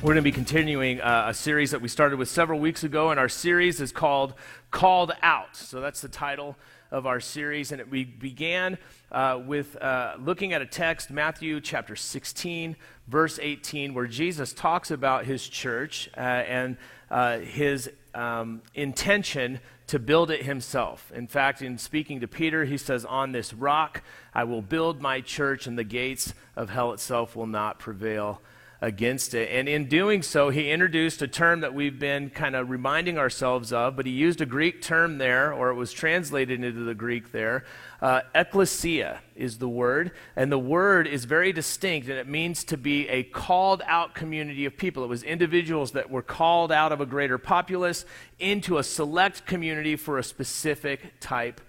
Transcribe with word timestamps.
We're 0.00 0.14
going 0.14 0.16
to 0.18 0.22
be 0.22 0.30
continuing 0.30 1.00
uh, 1.00 1.24
a 1.26 1.34
series 1.34 1.72
that 1.72 1.80
we 1.80 1.88
started 1.88 2.20
with 2.20 2.28
several 2.28 2.60
weeks 2.60 2.84
ago, 2.84 3.10
and 3.10 3.18
our 3.18 3.28
series 3.28 3.80
is 3.80 3.90
called 3.90 4.34
Called 4.70 5.10
Out. 5.22 5.56
So 5.56 5.80
that's 5.80 6.00
the 6.00 6.08
title 6.08 6.54
of 6.92 7.04
our 7.04 7.18
series, 7.18 7.72
and 7.72 7.80
it, 7.80 7.90
we 7.90 8.04
began 8.04 8.78
uh, 9.10 9.40
with 9.44 9.74
uh, 9.82 10.14
looking 10.20 10.52
at 10.52 10.62
a 10.62 10.66
text, 10.66 11.10
Matthew 11.10 11.60
chapter 11.60 11.96
16, 11.96 12.76
verse 13.08 13.40
18, 13.42 13.92
where 13.92 14.06
Jesus 14.06 14.52
talks 14.52 14.92
about 14.92 15.24
his 15.24 15.48
church 15.48 16.08
uh, 16.16 16.20
and 16.20 16.76
uh, 17.10 17.40
his 17.40 17.90
um, 18.14 18.62
intention 18.74 19.58
to 19.88 19.98
build 19.98 20.30
it 20.30 20.44
himself. 20.44 21.10
In 21.12 21.26
fact, 21.26 21.60
in 21.60 21.76
speaking 21.76 22.20
to 22.20 22.28
Peter, 22.28 22.64
he 22.64 22.78
says, 22.78 23.04
On 23.04 23.32
this 23.32 23.52
rock 23.52 24.04
I 24.32 24.44
will 24.44 24.62
build 24.62 25.02
my 25.02 25.20
church, 25.20 25.66
and 25.66 25.76
the 25.76 25.82
gates 25.82 26.34
of 26.54 26.70
hell 26.70 26.92
itself 26.92 27.34
will 27.34 27.48
not 27.48 27.80
prevail 27.80 28.40
against 28.80 29.34
it. 29.34 29.50
And 29.50 29.68
in 29.68 29.88
doing 29.88 30.22
so, 30.22 30.50
he 30.50 30.70
introduced 30.70 31.20
a 31.20 31.26
term 31.26 31.60
that 31.60 31.74
we've 31.74 31.98
been 31.98 32.30
kind 32.30 32.54
of 32.54 32.70
reminding 32.70 33.18
ourselves 33.18 33.72
of, 33.72 33.96
but 33.96 34.06
he 34.06 34.12
used 34.12 34.40
a 34.40 34.46
Greek 34.46 34.82
term 34.82 35.18
there, 35.18 35.52
or 35.52 35.70
it 35.70 35.74
was 35.74 35.92
translated 35.92 36.62
into 36.62 36.84
the 36.84 36.94
Greek 36.94 37.32
there. 37.32 37.64
Uh, 38.00 38.20
ecclesia 38.36 39.18
is 39.34 39.58
the 39.58 39.68
word, 39.68 40.12
and 40.36 40.52
the 40.52 40.58
word 40.58 41.08
is 41.08 41.24
very 41.24 41.52
distinct, 41.52 42.08
and 42.08 42.18
it 42.18 42.28
means 42.28 42.62
to 42.64 42.76
be 42.76 43.08
a 43.08 43.24
called 43.24 43.82
out 43.86 44.14
community 44.14 44.64
of 44.64 44.76
people. 44.76 45.02
It 45.02 45.08
was 45.08 45.24
individuals 45.24 45.92
that 45.92 46.08
were 46.08 46.22
called 46.22 46.70
out 46.70 46.92
of 46.92 47.00
a 47.00 47.06
greater 47.06 47.38
populace 47.38 48.04
into 48.38 48.78
a 48.78 48.84
select 48.84 49.44
community 49.44 49.96
for 49.96 50.18
a 50.18 50.22
specific 50.22 51.14
type 51.18 51.60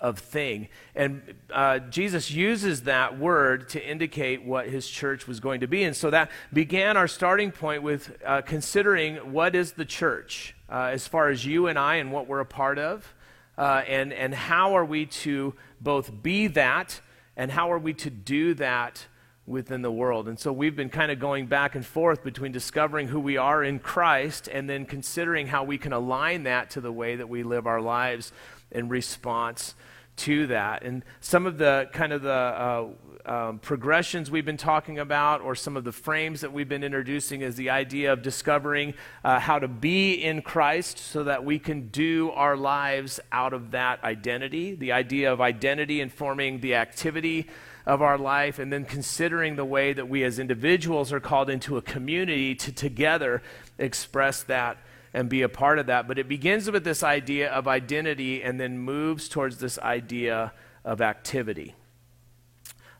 of 0.00 0.18
thing. 0.18 0.68
And 0.94 1.34
uh, 1.52 1.78
Jesus 1.78 2.30
uses 2.30 2.82
that 2.82 3.18
word 3.18 3.68
to 3.70 3.86
indicate 3.86 4.44
what 4.44 4.68
his 4.68 4.88
church 4.88 5.28
was 5.28 5.40
going 5.40 5.60
to 5.60 5.66
be. 5.66 5.84
And 5.84 5.94
so 5.94 6.10
that 6.10 6.30
began 6.52 6.96
our 6.96 7.08
starting 7.08 7.52
point 7.52 7.82
with 7.82 8.16
uh, 8.24 8.42
considering 8.42 9.16
what 9.32 9.54
is 9.54 9.72
the 9.72 9.84
church 9.84 10.54
uh, 10.70 10.90
as 10.92 11.06
far 11.06 11.28
as 11.28 11.44
you 11.44 11.66
and 11.66 11.78
I 11.78 11.96
and 11.96 12.12
what 12.12 12.26
we're 12.26 12.40
a 12.40 12.46
part 12.46 12.78
of. 12.78 13.14
Uh, 13.58 13.82
and, 13.86 14.12
and 14.14 14.34
how 14.34 14.74
are 14.74 14.86
we 14.86 15.04
to 15.04 15.54
both 15.82 16.22
be 16.22 16.46
that 16.46 17.00
and 17.36 17.50
how 17.50 17.70
are 17.70 17.78
we 17.78 17.92
to 17.92 18.08
do 18.08 18.54
that 18.54 19.06
within 19.46 19.82
the 19.82 19.90
world. 19.90 20.28
And 20.28 20.38
so 20.38 20.52
we've 20.52 20.76
been 20.76 20.88
kind 20.88 21.10
of 21.10 21.18
going 21.18 21.46
back 21.46 21.74
and 21.74 21.84
forth 21.84 22.22
between 22.22 22.52
discovering 22.52 23.08
who 23.08 23.20
we 23.20 23.36
are 23.36 23.62
in 23.62 23.80
Christ 23.80 24.48
and 24.50 24.70
then 24.70 24.86
considering 24.86 25.48
how 25.48 25.64
we 25.64 25.76
can 25.76 25.92
align 25.92 26.44
that 26.44 26.70
to 26.70 26.80
the 26.80 26.92
way 26.92 27.16
that 27.16 27.28
we 27.28 27.42
live 27.42 27.66
our 27.66 27.80
lives 27.80 28.32
in 28.70 28.88
response 28.88 29.74
to 30.16 30.46
that. 30.48 30.82
And 30.82 31.02
some 31.20 31.46
of 31.46 31.58
the 31.58 31.88
kind 31.92 32.12
of 32.12 32.22
the 32.22 32.30
uh, 32.30 32.86
um, 33.24 33.58
progressions 33.58 34.30
we've 34.30 34.44
been 34.44 34.56
talking 34.56 34.98
about, 34.98 35.40
or 35.40 35.54
some 35.54 35.76
of 35.76 35.84
the 35.84 35.92
frames 35.92 36.40
that 36.42 36.52
we've 36.52 36.68
been 36.68 36.84
introducing, 36.84 37.40
is 37.40 37.56
the 37.56 37.70
idea 37.70 38.12
of 38.12 38.22
discovering 38.22 38.94
uh, 39.24 39.38
how 39.38 39.58
to 39.58 39.68
be 39.68 40.14
in 40.14 40.42
Christ 40.42 40.98
so 40.98 41.24
that 41.24 41.44
we 41.44 41.58
can 41.58 41.88
do 41.88 42.30
our 42.32 42.56
lives 42.56 43.20
out 43.32 43.52
of 43.52 43.70
that 43.70 44.02
identity. 44.04 44.74
The 44.74 44.92
idea 44.92 45.32
of 45.32 45.40
identity 45.40 46.00
informing 46.00 46.60
the 46.60 46.74
activity 46.74 47.48
of 47.86 48.02
our 48.02 48.18
life, 48.18 48.58
and 48.58 48.72
then 48.72 48.84
considering 48.84 49.56
the 49.56 49.64
way 49.64 49.92
that 49.92 50.08
we 50.08 50.22
as 50.22 50.38
individuals 50.38 51.12
are 51.12 51.20
called 51.20 51.48
into 51.48 51.76
a 51.76 51.82
community 51.82 52.54
to 52.54 52.72
together 52.72 53.42
express 53.78 54.42
that 54.42 54.76
and 55.12 55.28
be 55.28 55.42
a 55.42 55.48
part 55.48 55.78
of 55.78 55.86
that. 55.86 56.06
But 56.06 56.18
it 56.18 56.28
begins 56.28 56.70
with 56.70 56.84
this 56.84 57.02
idea 57.02 57.50
of 57.50 57.66
identity 57.66 58.42
and 58.42 58.60
then 58.60 58.78
moves 58.78 59.28
towards 59.28 59.58
this 59.58 59.78
idea 59.78 60.52
of 60.84 61.00
activity. 61.00 61.74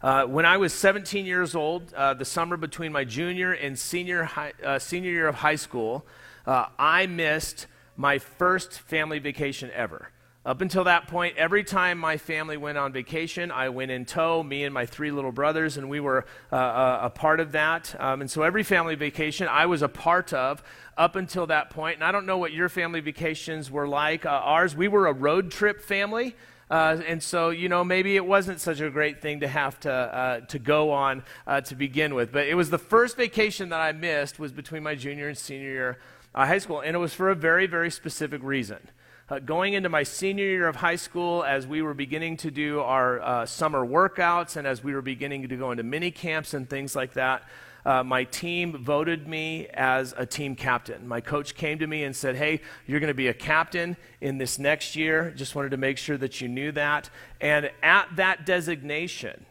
Uh, 0.03 0.25
when 0.25 0.47
I 0.47 0.57
was 0.57 0.73
17 0.73 1.27
years 1.27 1.55
old, 1.55 1.93
uh, 1.93 2.15
the 2.15 2.25
summer 2.25 2.57
between 2.57 2.91
my 2.91 3.05
junior 3.05 3.53
and 3.53 3.79
senior, 3.79 4.25
high, 4.25 4.53
uh, 4.65 4.79
senior 4.79 5.11
year 5.11 5.29
of 5.29 5.37
high 5.37 5.57
school, 5.57 6.07
uh, 6.47 6.67
I 6.79 7.07
missed 7.07 7.67
my 7.97 8.19
first 8.19 8.81
family 8.81 9.19
vacation 9.19 9.71
ever. 9.75 10.11
Up 10.51 10.63
until 10.63 10.83
that 10.83 11.07
point, 11.07 11.37
every 11.37 11.63
time 11.63 11.97
my 11.97 12.17
family 12.17 12.57
went 12.57 12.77
on 12.77 12.93
vacation, 12.93 13.53
I 13.53 13.69
went 13.69 13.93
in 13.93 14.05
tow, 14.05 14.43
me 14.43 14.65
and 14.65 14.75
my 14.75 14.85
three 14.85 15.13
little 15.13 15.31
brothers, 15.31 15.77
and 15.77 15.89
we 15.89 16.01
were 16.01 16.27
uh, 16.53 16.57
a, 16.57 17.01
a, 17.03 17.11
part 17.11 17.39
of 17.39 17.53
that. 17.53 17.95
Um, 18.01 18.21
and 18.21 18.29
so 18.29 18.43
every 18.43 18.65
family 18.65 18.97
vacation 18.97 19.47
I 19.47 19.67
was 19.67 19.81
a 19.81 19.89
part 19.89 20.33
of 20.33 20.61
up 20.99 21.15
until 21.15 21.47
that 21.47 21.71
point. 21.71 21.99
And 21.99 22.05
I 22.05 22.11
don't 22.11 22.27
know 22.27 22.37
what 22.37 22.53
your 22.53 22.69
family 22.69 22.99
vacations 22.99 23.71
were 23.71 23.87
like. 23.87 24.27
Uh, 24.27 24.31
ours, 24.31 24.75
we 24.75 24.89
were 24.89 25.07
a 25.07 25.13
road 25.13 25.53
trip 25.53 25.81
family. 25.81 26.35
Uh, 26.69 27.01
and 27.07 27.23
so, 27.23 27.51
you 27.51 27.69
know, 27.69 27.85
maybe 27.85 28.17
it 28.17 28.27
wasn't 28.27 28.61
such 28.61 28.81
a 28.81 28.91
great 28.91 29.23
thing 29.23 29.39
to 29.41 29.47
have 29.47 29.79
to, 29.79 29.93
uh, 29.93 30.41
to 30.47 30.59
go 30.59 30.91
on 30.91 31.23
uh, 31.47 31.61
to 31.61 31.77
begin 31.77 32.13
with. 32.13 32.33
But 32.33 32.49
it 32.49 32.57
was 32.57 32.71
the 32.71 32.79
first 32.79 33.17
vacation 33.17 33.69
that 33.69 33.81
I 33.81 33.93
missed 33.93 34.41
was 34.41 34.51
between 34.51 34.83
my 34.83 34.97
junior 34.97 35.29
and 35.29 35.39
senior 35.39 35.71
year 35.71 35.99
uh, 36.35 36.45
high 36.45 36.59
school. 36.59 36.81
And 36.81 36.97
it 36.97 36.99
was 36.99 37.15
for 37.15 37.31
a 37.31 37.37
very, 37.37 37.69
very 37.69 37.93
specific 37.93 38.43
reason 38.43 38.89
uh, 39.31 39.39
going 39.39 39.75
into 39.75 39.89
my 39.89 40.03
senior 40.03 40.45
year 40.45 40.67
of 40.67 40.77
high 40.77 40.97
school, 40.97 41.45
as 41.45 41.65
we 41.65 41.83
were 41.83 41.95
beginning 41.95 42.37
to 42.37 42.51
do 42.51 42.81
our 42.81 43.21
uh, 43.21 43.47
summer 43.47 43.87
workouts 43.87 44.57
and 44.57 44.67
as 44.67 44.83
we 44.83 44.93
were 44.93 45.03
beginning 45.03 45.49
to 45.49 45.57
go 45.57 45.71
into 45.71 45.85
mini 45.85 46.11
camps 46.11 46.53
and 46.53 46.69
things 46.69 46.97
like 46.97 47.13
that, 47.13 47.45
uh, 47.87 48.03
my 48.03 48.25
team 48.25 48.77
voted 48.77 49.29
me 49.29 49.69
as 49.73 50.13
a 50.17 50.27
team 50.27 50.57
captain. 50.57 51.07
My 51.07 51.21
coach 51.21 51.55
came 51.55 51.79
to 51.79 51.87
me 51.87 52.03
and 52.03 52.15
said, 52.15 52.35
Hey, 52.35 52.61
you're 52.87 52.99
going 52.99 53.09
to 53.09 53.15
be 53.15 53.29
a 53.29 53.35
captain 53.35 53.97
in 54.21 54.37
this 54.37 54.59
next 54.59 54.97
year. 54.97 55.33
Just 55.37 55.55
wanted 55.55 55.71
to 55.71 55.77
make 55.77 55.97
sure 55.97 56.19
that 56.19 56.41
you 56.41 56.49
knew 56.49 56.73
that. 56.73 57.09
And 57.41 57.71
at 57.83 58.09
that 58.17 58.45
designation, 58.45 59.47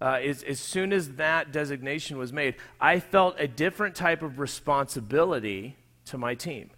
uh, 0.00 0.18
is, 0.22 0.42
as 0.42 0.60
soon 0.60 0.92
as 0.92 1.12
that 1.12 1.50
designation 1.50 2.18
was 2.18 2.32
made, 2.32 2.56
I 2.78 3.00
felt 3.00 3.36
a 3.38 3.48
different 3.48 3.94
type 3.94 4.22
of 4.22 4.38
responsibility 4.38 5.76
to 6.06 6.18
my 6.18 6.34
team. 6.34 6.70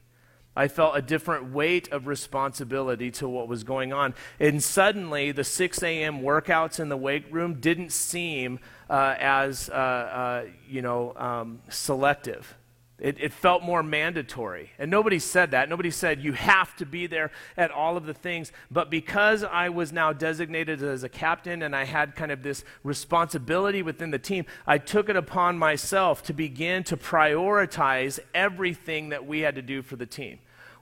I 0.57 0.69
felt 0.69 0.97
a 0.97 1.03
different 1.03 1.53
weight 1.53 1.93
of 1.93 2.07
responsibility 2.07 3.11
to 3.13 3.29
what 3.29 3.47
was 3.47 3.63
going 3.63 3.93
on. 3.93 4.15
And 4.41 4.63
suddenly, 4.63 5.31
the 5.31 5.45
6 5.45 5.83
a.m. 5.83 6.23
workouts 6.23 6.81
in 6.81 6.89
the 6.89 6.97
weight 6.97 7.31
room 7.31 7.61
didn't 7.61 7.93
seem 7.93 8.59
uh, 8.89 9.15
as, 9.19 9.69
uh, 9.69 9.73
uh, 9.73 10.45
you 10.69 10.81
know, 10.81 11.15
um, 11.17 11.61
selective. 11.69 12.57
It, 12.99 13.21
it, 13.21 13.33
felt 13.35 13.63
more 13.63 13.83
mandatory. 13.83 14.71
And 14.79 14.91
nobody 14.91 15.19
said 15.19 15.51
that. 15.51 15.69
Nobody 15.69 15.91
said 15.91 16.23
you 16.23 16.33
have 16.33 16.75
to 16.77 16.87
be 16.87 17.07
there 17.07 17.31
at 17.55 17.71
all 17.71 17.99
of 17.99 18.07
the 18.07 18.15
things. 18.15 18.53
But 18.71 18.89
because 18.89 19.45
I 19.45 19.69
was 19.69 19.93
now 19.93 20.15
designated 20.15 20.83
as 20.83 21.03
a 21.03 21.09
captain 21.11 21.63
and 21.63 21.77
I 21.77 21.85
had 21.85 22.17
kind 22.17 22.33
of 22.33 22.43
this 22.43 22.65
responsibility 22.83 23.83
within 23.83 24.13
the 24.13 24.19
team, 24.19 24.47
I 24.67 24.79
took 24.79 25.11
it 25.11 25.17
upon 25.17 25.59
myself 25.59 26.23
to 26.23 26.33
begin 26.33 26.85
to 26.85 26.97
prioritize 26.97 28.19
everything 28.35 29.11
that 29.11 29.27
we 29.27 29.41
had 29.41 29.57
to 29.57 29.63
do 29.63 29.83
for 29.83 29.97
the 29.97 30.07
team. 30.07 30.39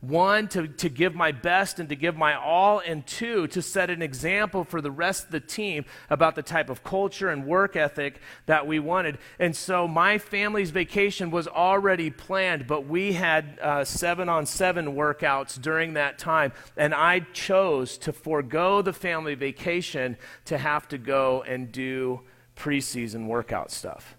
One, 0.08 0.48
to, 0.48 0.68
to 0.68 0.88
give 0.88 1.14
my 1.14 1.32
best 1.32 1.80
and 1.80 1.88
to 1.88 1.96
give 1.96 2.16
my 2.16 2.34
all, 2.34 2.80
and 2.80 3.06
two, 3.06 3.46
to 3.48 3.62
set 3.62 3.90
an 3.90 4.02
example 4.02 4.64
for 4.64 4.80
the 4.80 4.90
rest 4.90 5.26
of 5.26 5.30
the 5.30 5.40
team 5.40 5.84
about 6.10 6.34
the 6.34 6.42
type 6.42 6.68
of 6.68 6.84
culture 6.84 7.30
and 7.30 7.46
work 7.46 7.76
ethic 7.76 8.20
that 8.46 8.66
we 8.66 8.78
wanted. 8.78 9.18
And 9.38 9.56
so 9.56 9.88
my 9.88 10.18
family's 10.18 10.70
vacation 10.70 11.30
was 11.30 11.48
already 11.48 12.10
planned, 12.10 12.66
but 12.66 12.86
we 12.86 13.14
had 13.14 13.58
uh, 13.60 13.84
seven 13.84 14.28
on 14.28 14.46
seven 14.46 14.94
workouts 14.94 15.60
during 15.60 15.94
that 15.94 16.18
time. 16.18 16.52
And 16.76 16.94
I 16.94 17.20
chose 17.32 17.96
to 17.98 18.12
forego 18.12 18.82
the 18.82 18.92
family 18.92 19.34
vacation 19.34 20.16
to 20.46 20.58
have 20.58 20.86
to 20.88 20.98
go 20.98 21.42
and 21.46 21.72
do 21.72 22.20
preseason 22.56 23.26
workout 23.26 23.70
stuff 23.70 24.16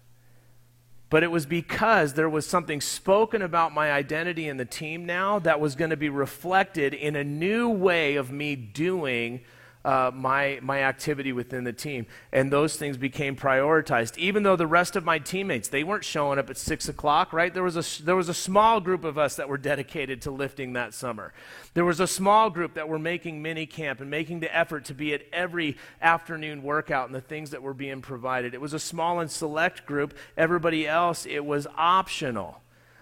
but 1.08 1.22
it 1.22 1.30
was 1.30 1.46
because 1.46 2.14
there 2.14 2.28
was 2.28 2.46
something 2.46 2.80
spoken 2.80 3.42
about 3.42 3.72
my 3.72 3.92
identity 3.92 4.48
in 4.48 4.56
the 4.56 4.64
team 4.64 5.06
now 5.06 5.38
that 5.38 5.60
was 5.60 5.76
going 5.76 5.90
to 5.90 5.96
be 5.96 6.08
reflected 6.08 6.94
in 6.94 7.14
a 7.14 7.24
new 7.24 7.68
way 7.68 8.16
of 8.16 8.32
me 8.32 8.56
doing 8.56 9.40
uh, 9.86 10.10
my, 10.12 10.58
my 10.62 10.82
activity 10.82 11.32
within 11.32 11.62
the 11.62 11.72
team. 11.72 12.06
And 12.32 12.52
those 12.52 12.74
things 12.74 12.96
became 12.96 13.36
prioritized. 13.36 14.18
Even 14.18 14.42
though 14.42 14.56
the 14.56 14.66
rest 14.66 14.96
of 14.96 15.04
my 15.04 15.20
teammates, 15.20 15.68
they 15.68 15.84
weren't 15.84 16.04
showing 16.04 16.40
up 16.40 16.50
at 16.50 16.58
6 16.58 16.88
o'clock, 16.88 17.32
right? 17.32 17.54
There 17.54 17.62
was, 17.62 17.76
a, 17.76 18.02
there 18.02 18.16
was 18.16 18.28
a 18.28 18.34
small 18.34 18.80
group 18.80 19.04
of 19.04 19.16
us 19.16 19.36
that 19.36 19.48
were 19.48 19.56
dedicated 19.56 20.22
to 20.22 20.32
lifting 20.32 20.72
that 20.72 20.92
summer. 20.92 21.32
There 21.74 21.84
was 21.84 22.00
a 22.00 22.08
small 22.08 22.50
group 22.50 22.74
that 22.74 22.88
were 22.88 22.98
making 22.98 23.40
mini 23.42 23.64
camp 23.64 24.00
and 24.00 24.10
making 24.10 24.40
the 24.40 24.54
effort 24.54 24.86
to 24.86 24.94
be 24.94 25.14
at 25.14 25.22
every 25.32 25.76
afternoon 26.02 26.64
workout 26.64 27.06
and 27.06 27.14
the 27.14 27.20
things 27.20 27.50
that 27.50 27.62
were 27.62 27.74
being 27.74 28.00
provided. 28.00 28.54
It 28.54 28.60
was 28.60 28.74
a 28.74 28.80
small 28.80 29.20
and 29.20 29.30
select 29.30 29.86
group. 29.86 30.14
Everybody 30.36 30.88
else, 30.88 31.26
it 31.26 31.44
was 31.44 31.68
optional. 31.76 32.60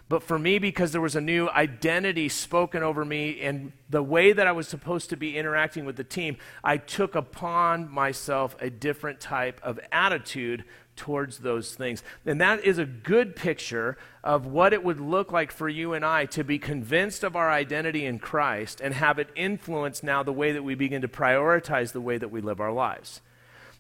But 0.09 0.23
for 0.23 0.39
me, 0.39 0.59
because 0.59 0.93
there 0.93 1.01
was 1.01 1.17
a 1.17 1.21
new 1.21 1.49
identity 1.49 2.29
spoken 2.29 2.83
over 2.83 3.05
me 3.05 3.41
and 3.41 3.73
the 3.89 4.03
way 4.03 4.33
that 4.33 4.47
I 4.47 4.53
was 4.53 4.69
supposed 4.69 5.09
to 5.11 5.17
be 5.17 5.37
interacting 5.37 5.87
with 5.87 5.97
the 5.97 6.05
team, 6.05 6.37
I 6.63 6.77
took 6.77 7.15
upon 7.15 7.91
myself 7.91 8.55
a 8.61 8.69
different 8.69 9.19
type 9.19 9.61
of 9.63 9.81
attitude 9.91 10.65
towards 10.95 11.39
those 11.39 11.75
things. 11.75 12.03
And 12.27 12.41
that 12.41 12.65
is 12.65 12.77
a 12.79 12.85
good 12.85 13.35
picture 13.35 13.97
of 14.23 14.47
what 14.47 14.75
it 14.75 14.85
would 14.85 15.01
look 15.01 15.33
like 15.33 15.51
for 15.51 15.69
you 15.69 15.95
and 15.95 16.05
I 16.05 16.27
to 16.27 16.45
be 16.45 16.59
convinced 16.59 17.25
of 17.25 17.35
our 17.35 17.51
identity 17.51 18.05
in 18.05 18.19
Christ 18.19 18.81
and 18.83 18.93
have 18.95 19.19
it 19.19 19.31
influence 19.35 20.03
now 20.03 20.23
the 20.23 20.33
way 20.33 20.53
that 20.53 20.63
we 20.63 20.75
begin 20.75 21.03
to 21.03 21.09
prioritize 21.09 21.93
the 21.93 22.01
way 22.01 22.19
that 22.19 22.31
we 22.31 22.43
live 22.43 22.61
our 22.61 22.73
lives. 22.73 23.23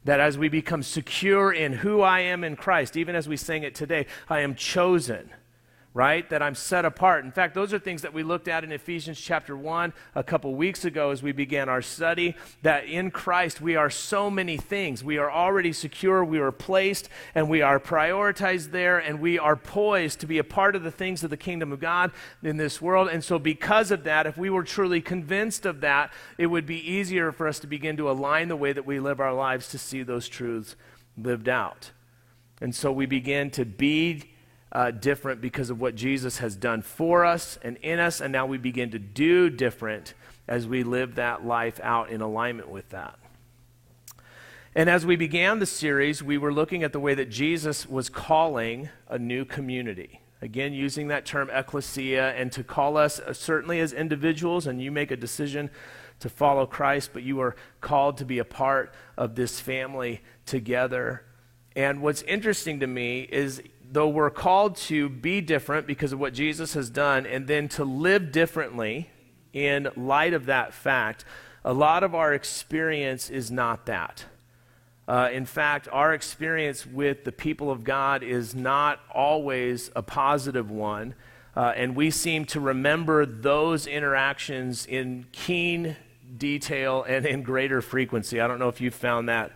That 0.05 0.21
as 0.21 0.37
we 0.37 0.49
become 0.49 0.82
secure 0.82 1.53
in 1.53 1.75
who 1.75 2.00
I 2.00 2.21
am 2.21 2.44
in 2.44 2.56
Christ, 2.56 2.97
even 2.97 3.15
as 3.15 3.29
we 3.29 3.37
sing 3.37 3.62
it 3.62 3.75
today, 3.75 4.06
I 4.29 4.41
am 4.41 4.55
chosen 4.55 5.31
right? 5.94 6.29
That 6.29 6.43
I'm 6.43 6.56
set 6.56 6.85
apart. 6.85 7.25
In 7.25 7.31
fact, 7.31 7.55
those 7.55 7.73
are 7.73 7.79
things 7.79 8.02
that 8.02 8.12
we 8.12 8.25
looked 8.25 8.49
at 8.49 8.64
in 8.64 8.73
Ephesians 8.73 9.19
chapter 9.19 9.56
1 9.56 9.93
a 10.17 10.25
couple 10.25 10.52
weeks 10.56 10.85
ago 10.85 11.11
as 11.11 11.23
we 11.23 11.31
began 11.31 11.69
our 11.69 11.81
study. 11.81 12.35
That 12.62 12.87
in 12.87 13.12
Christ 13.12 13.61
we 13.61 13.76
are 13.76 13.88
so 13.88 14.29
many 14.29 14.56
things. 14.56 15.05
We 15.05 15.19
are 15.19 15.31
already 15.31 15.73
secure, 15.73 16.25
we 16.25 16.41
are 16.41 16.50
placed, 16.50 17.08
and 17.32 17.49
we 17.49 17.62
are 17.62 17.79
prioritized 17.79 18.73
there, 18.73 18.99
and 18.99 19.20
we 19.20 19.38
are 19.38 19.55
poised 19.55 20.19
to 20.20 20.26
be 20.26 20.38
a 20.38 20.44
part 20.44 20.75
of 20.75 20.82
the 20.82 20.91
things 20.91 21.23
of 21.23 21.31
the 21.31 21.37
kingdom 21.37 21.70
of 21.70 21.79
God 21.79 22.11
in 22.43 22.56
this 22.56 22.82
world. 22.82 23.08
And 23.08 23.23
so, 23.23 23.38
because 23.38 23.93
of 23.93 24.02
that, 24.02 24.26
if 24.26 24.37
we 24.37 24.50
were 24.50 24.64
truly 24.64 25.00
convinced 25.00 25.64
of 25.64 25.81
that, 25.82 26.12
it 26.38 26.49
would 26.49 26.67
be 26.67 26.90
easier 26.90 27.31
for 27.31 27.47
us 27.47 27.61
to 27.61 27.69
begin 27.69 27.97
to 27.99 28.11
align 28.11 28.49
the 28.49 28.56
way 28.56 28.73
that 28.73 28.85
we 28.85 28.99
live 28.99 29.20
our 29.20 29.32
lives 29.32 29.69
to 29.69 29.79
see 29.79 30.02
those 30.02 30.29
truths 30.29 30.75
lived 31.17 31.49
out. 31.49 31.93
And 32.61 32.75
so 32.75 32.90
we 32.90 33.06
begin 33.06 33.52
to 33.52 33.64
be 33.64 34.33
uh, 34.75 34.91
different 34.91 35.41
because 35.41 35.71
of 35.71 35.81
what 35.81 35.94
Jesus 35.94 36.38
has 36.38 36.56
done 36.56 36.82
for 36.82 37.25
us 37.25 37.59
and 37.62 37.76
in 37.79 37.99
us, 37.99 38.21
and 38.21 38.32
now 38.32 38.47
we 38.47 38.59
begin 38.59 38.91
to 38.91 38.99
do 38.99 39.49
different 39.49 40.15
as 40.49 40.67
we 40.67 40.82
live 40.82 41.15
that 41.15 41.47
life 41.47 41.81
out 41.82 42.11
in 42.11 42.21
alignment 42.21 42.69
with 42.69 42.88
that. 42.91 43.19
And 44.75 44.91
as 44.91 45.06
we 45.06 45.15
began 45.15 45.61
the 45.61 45.67
series, 45.67 46.23
we 46.23 46.37
were 46.37 46.53
looking 46.53 46.82
at 46.82 46.93
the 46.93 46.99
way 46.99 47.15
that 47.15 47.31
Jesus 47.31 47.88
was 47.88 48.09
calling 48.09 48.88
a 49.09 49.19
new 49.19 49.44
community. 49.44 50.21
Again, 50.43 50.75
using 50.75 51.09
that 51.09 51.25
term 51.25 51.49
ecclesia, 51.50 52.32
and 52.32 52.50
to 52.53 52.65
call 52.65 52.97
us 52.97 53.21
uh, 53.21 53.32
certainly 53.32 53.79
as 53.81 53.93
individuals, 53.93 54.67
and 54.67 54.82
you 54.82 54.91
make 54.91 55.12
a 55.12 55.17
decision 55.17 55.71
to 56.21 56.29
follow 56.29 56.67
Christ, 56.67 57.11
but 57.12 57.23
you 57.23 57.41
are 57.41 57.55
called 57.81 58.19
to 58.19 58.25
be 58.25 58.38
a 58.38 58.44
part 58.44 58.93
of 59.17 59.37
this 59.37 59.61
family 59.61 60.21
together. 60.44 61.23
And 61.76 62.03
what's 62.03 62.23
interesting 62.23 62.81
to 62.81 62.87
me 62.87 63.21
is 63.23 63.62
though 63.94 64.08
we're 64.08 64.29
called 64.29 64.75
to 64.75 65.08
be 65.08 65.41
different 65.41 65.87
because 65.87 66.12
of 66.12 66.19
what 66.19 66.35
Jesus 66.35 66.75
has 66.75 66.91
done 66.91 67.26
and 67.26 67.46
then 67.46 67.69
to 67.69 67.85
live 67.85 68.32
differently 68.32 69.08
in 69.52 69.88
light 69.96 70.35
of 70.35 70.46
that 70.46 70.75
fact, 70.75 71.25
a 71.64 71.73
lot 71.73 72.02
of 72.02 72.12
our 72.12 72.35
experience 72.35 73.31
is 73.31 73.52
not 73.52 73.87
that. 73.87 74.25
Uh, 75.06 75.29
in 75.32 75.44
fact, 75.44 75.87
our 75.93 76.12
experience 76.12 76.85
with 76.85 77.23
the 77.23 77.31
people 77.31 77.70
of 77.70 77.85
God 77.85 78.25
is 78.25 78.52
not 78.52 78.99
always 79.14 79.93
a 79.94 80.02
positive 80.02 80.73
one. 80.73 81.14
Uh, 81.55 81.73
and 81.76 81.94
we 81.94 82.11
seem 82.11 82.44
to 82.47 82.58
remember 82.58 83.25
those 83.25 83.87
interactions 83.87 84.87
in 84.87 85.25
keen 85.31 85.94
detail 86.37 87.05
and 87.06 87.25
in 87.25 87.44
greater 87.44 87.81
frequency. 87.81 88.40
I 88.40 88.49
don't 88.49 88.58
know 88.58 88.69
if 88.69 88.81
you've 88.81 88.93
found 88.93 89.29
that 89.29 89.52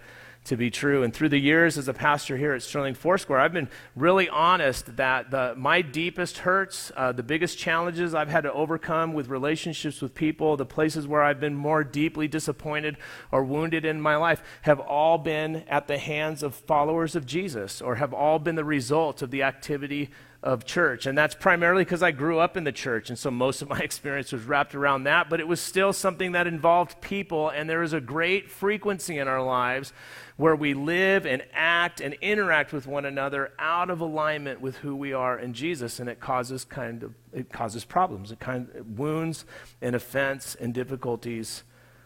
to 0.48 0.56
be 0.56 0.70
true. 0.70 1.02
And 1.02 1.12
through 1.12 1.28
the 1.28 1.38
years 1.38 1.78
as 1.78 1.88
a 1.88 1.94
pastor 1.94 2.36
here 2.36 2.52
at 2.52 2.62
Sterling 2.62 2.94
Foursquare, 2.94 3.38
I've 3.38 3.52
been 3.52 3.68
really 3.94 4.28
honest 4.28 4.96
that 4.96 5.30
the, 5.30 5.54
my 5.56 5.82
deepest 5.82 6.38
hurts, 6.38 6.90
uh, 6.96 7.12
the 7.12 7.22
biggest 7.22 7.58
challenges 7.58 8.14
I've 8.14 8.28
had 8.28 8.42
to 8.42 8.52
overcome 8.52 9.12
with 9.12 9.28
relationships 9.28 10.00
with 10.00 10.14
people, 10.14 10.56
the 10.56 10.66
places 10.66 11.06
where 11.06 11.22
I've 11.22 11.40
been 11.40 11.54
more 11.54 11.84
deeply 11.84 12.28
disappointed 12.28 12.96
or 13.30 13.44
wounded 13.44 13.84
in 13.84 14.00
my 14.00 14.16
life, 14.16 14.42
have 14.62 14.80
all 14.80 15.18
been 15.18 15.64
at 15.68 15.86
the 15.86 15.98
hands 15.98 16.42
of 16.42 16.54
followers 16.54 17.14
of 17.14 17.26
Jesus 17.26 17.80
or 17.80 17.96
have 17.96 18.14
all 18.14 18.38
been 18.38 18.54
the 18.54 18.64
result 18.64 19.22
of 19.22 19.30
the 19.30 19.42
activity 19.42 20.10
of 20.43 20.64
church. 20.64 21.06
And 21.06 21.19
that's 21.19 21.35
primarily 21.35 21.82
because 21.82 22.02
I 22.02 22.12
grew 22.12 22.38
up 22.38 22.56
in 22.56 22.62
the 22.62 22.73
church. 22.73 23.08
And 23.08 23.19
so 23.19 23.31
most 23.31 23.61
of 23.61 23.69
my 23.69 23.79
experience 23.82 24.32
was 24.32 24.44
wrapped 24.44 24.75
around 24.75 25.05
that. 25.05 25.29
But 25.29 25.40
it 25.40 25.49
was 25.49 25.61
still 25.61 25.93
something 25.93 26.32
that 26.32 26.46
involved 26.46 27.00
people. 27.00 27.49
And 27.49 27.69
there 27.69 27.82
is 27.82 27.93
a 27.93 28.00
great 28.00 28.50
frequency 28.50 29.19
in 29.19 29.26
our 29.26 29.43
lives 29.43 29.93
where 30.37 30.55
we 30.55 30.75
live 30.75 31.26
and 31.26 31.43
act 31.52 32.00
and 32.00 32.14
interact 32.20 32.73
with 32.73 32.87
one 32.87 33.05
another 33.05 33.50
out 33.58 33.90
of 33.90 34.00
alignment 34.00 34.61
with 34.61 34.76
who 34.76 34.94
we 34.94 35.12
are 35.12 35.37
in 35.37 35.52
Jesus. 35.55 35.99
And 35.99 36.08
it 36.08 36.20
causes 36.20 36.64
kind 36.64 37.02
of, 37.02 37.14
it 37.32 37.52
causes 37.52 37.84
problems. 37.84 38.31
It 38.31 38.38
kind 38.38 38.69
of 38.76 38.99
wounds 38.99 39.44
and 39.82 39.96
offense 39.96 40.55
and 40.55 40.73
difficulties 40.73 41.64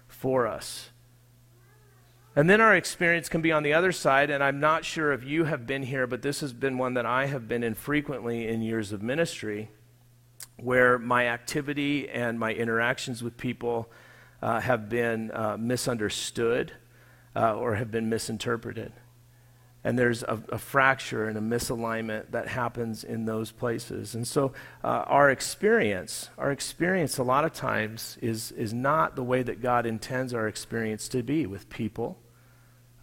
for 0.08 0.46
us. 0.46 0.91
And 2.34 2.48
then 2.48 2.62
our 2.62 2.74
experience 2.74 3.28
can 3.28 3.42
be 3.42 3.52
on 3.52 3.62
the 3.62 3.74
other 3.74 3.92
side, 3.92 4.30
and 4.30 4.42
I'm 4.42 4.58
not 4.58 4.86
sure 4.86 5.12
if 5.12 5.22
you 5.22 5.44
have 5.44 5.66
been 5.66 5.82
here, 5.82 6.06
but 6.06 6.22
this 6.22 6.40
has 6.40 6.54
been 6.54 6.78
one 6.78 6.94
that 6.94 7.04
I 7.04 7.26
have 7.26 7.46
been 7.46 7.62
in 7.62 7.74
frequently 7.74 8.48
in 8.48 8.62
years 8.62 8.90
of 8.90 9.02
ministry, 9.02 9.68
where 10.56 10.98
my 10.98 11.26
activity 11.26 12.08
and 12.08 12.40
my 12.40 12.54
interactions 12.54 13.22
with 13.22 13.36
people 13.36 13.90
uh, 14.40 14.60
have 14.60 14.88
been 14.88 15.30
uh, 15.30 15.58
misunderstood 15.58 16.72
uh, 17.36 17.54
or 17.54 17.74
have 17.74 17.90
been 17.90 18.08
misinterpreted. 18.08 18.94
And 19.84 19.98
there's 19.98 20.22
a, 20.22 20.40
a, 20.50 20.58
fracture 20.58 21.26
and 21.26 21.36
a 21.36 21.40
misalignment 21.40 22.30
that 22.30 22.46
happens 22.46 23.02
in 23.02 23.24
those 23.24 23.50
places. 23.50 24.14
And 24.14 24.26
so, 24.26 24.52
uh, 24.84 24.86
our 24.86 25.28
experience, 25.28 26.30
our 26.38 26.52
experience 26.52 27.18
a 27.18 27.24
lot 27.24 27.44
of 27.44 27.52
times 27.52 28.16
is, 28.22 28.52
is 28.52 28.72
not 28.72 29.16
the 29.16 29.24
way 29.24 29.42
that 29.42 29.60
God 29.60 29.84
intends 29.84 30.32
our 30.34 30.46
experience 30.46 31.08
to 31.08 31.24
be 31.24 31.46
with 31.46 31.68
people 31.68 32.21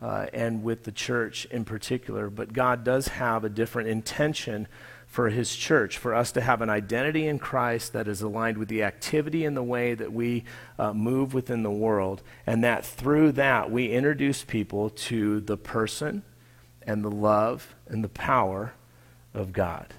uh, 0.01 0.27
and 0.33 0.63
with 0.63 0.83
the 0.83 0.91
church 0.91 1.45
in 1.45 1.65
particular. 1.65 2.29
But 2.29 2.53
God 2.53 2.83
does 2.83 3.09
have 3.09 3.43
a 3.43 3.49
different 3.49 3.89
intention 3.89 4.67
for 5.07 5.29
His 5.29 5.55
church, 5.55 5.97
for 5.97 6.13
us 6.13 6.31
to 6.33 6.41
have 6.41 6.61
an 6.61 6.69
identity 6.69 7.27
in 7.27 7.39
Christ 7.39 7.93
that 7.93 8.07
is 8.07 8.21
aligned 8.21 8.57
with 8.57 8.69
the 8.69 8.83
activity 8.83 9.43
and 9.43 9.57
the 9.57 9.63
way 9.63 9.95
that 9.95 10.13
we 10.13 10.43
uh, 10.77 10.93
move 10.93 11.33
within 11.33 11.63
the 11.63 11.71
world, 11.71 12.21
and 12.45 12.63
that 12.63 12.85
through 12.85 13.31
that 13.33 13.71
we 13.71 13.89
introduce 13.91 14.43
people 14.43 14.91
to 14.91 15.39
the 15.41 15.57
person 15.57 16.21
and 16.83 17.03
the 17.03 17.11
love 17.11 17.75
and 17.87 18.03
the 18.03 18.09
power 18.09 18.73
of 19.33 19.51
God. 19.51 19.93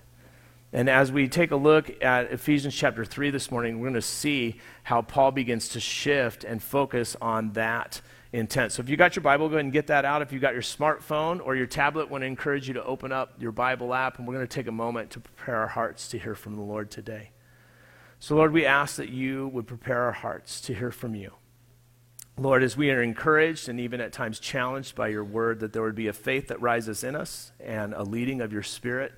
And 0.73 0.89
as 0.89 1.11
we 1.11 1.27
take 1.27 1.51
a 1.51 1.57
look 1.57 1.91
at 2.03 2.31
Ephesians 2.31 2.77
chapter 2.77 3.05
3 3.05 3.31
this 3.31 3.51
morning, 3.51 3.81
we're 3.81 3.89
going 3.89 3.95
to 3.95 4.03
see 4.03 4.61
how 4.85 5.03
Paul 5.03 5.33
begins 5.33 5.69
to 5.71 5.81
shift 5.81 6.45
and 6.45 6.63
focus 6.63 7.17
on 7.21 7.55
that 7.55 8.01
intent. 8.33 8.73
So 8.73 8.81
if 8.81 8.89
you 8.89 8.97
got 8.97 9.17
your 9.17 9.23
Bible, 9.23 9.49
go 9.49 9.55
ahead 9.55 9.65
and 9.65 9.73
get 9.73 9.89
that 9.89 10.05
out. 10.05 10.23
If 10.23 10.33
you 10.33 10.39
got 10.39 10.53
your 10.53 10.63
smartphone 10.63 11.45
or 11.45 11.57
your 11.57 11.67
tablet, 11.67 12.09
I 12.09 12.13
want 12.13 12.23
to 12.23 12.27
encourage 12.27 12.69
you 12.69 12.75
to 12.75 12.85
open 12.85 13.13
up 13.13 13.35
your 13.39 13.53
Bible 13.53 13.93
app, 13.93 14.19
and 14.19 14.27
we're 14.27 14.35
going 14.35 14.47
to 14.47 14.55
take 14.55 14.69
a 14.69 14.73
moment 14.73 15.11
to 15.11 15.21
prepare 15.21 15.57
our 15.57 15.69
hearts 15.69 16.09
to 16.09 16.19
hear 16.19 16.35
from 16.35 16.55
the 16.55 16.63
Lord 16.63 16.91
today. 16.91 17.31
So, 18.19 18.37
Lord, 18.37 18.53
we 18.53 18.67
ask 18.67 18.97
that 18.97 19.09
you 19.09 19.49
would 19.49 19.67
prepare 19.67 20.03
our 20.03 20.13
hearts 20.13 20.61
to 20.63 20.75
hear 20.75 20.91
from 20.91 21.15
you. 21.15 21.33
Lord, 22.37 22.63
as 22.63 22.77
we 22.77 22.91
are 22.91 23.03
encouraged 23.03 23.69
and 23.69 23.81
even 23.81 24.01
at 24.01 24.13
times 24.13 24.39
challenged 24.39 24.95
by 24.95 25.09
your 25.09 25.25
word, 25.25 25.61
that 25.61 25.73
there 25.73 25.83
would 25.83 25.95
be 25.95 26.07
a 26.07 26.13
faith 26.13 26.49
that 26.49 26.61
rises 26.61 27.05
in 27.05 27.15
us 27.15 27.53
and 27.61 27.93
a 27.95 28.03
leading 28.03 28.41
of 28.41 28.53
your 28.53 28.63
spirit. 28.63 29.13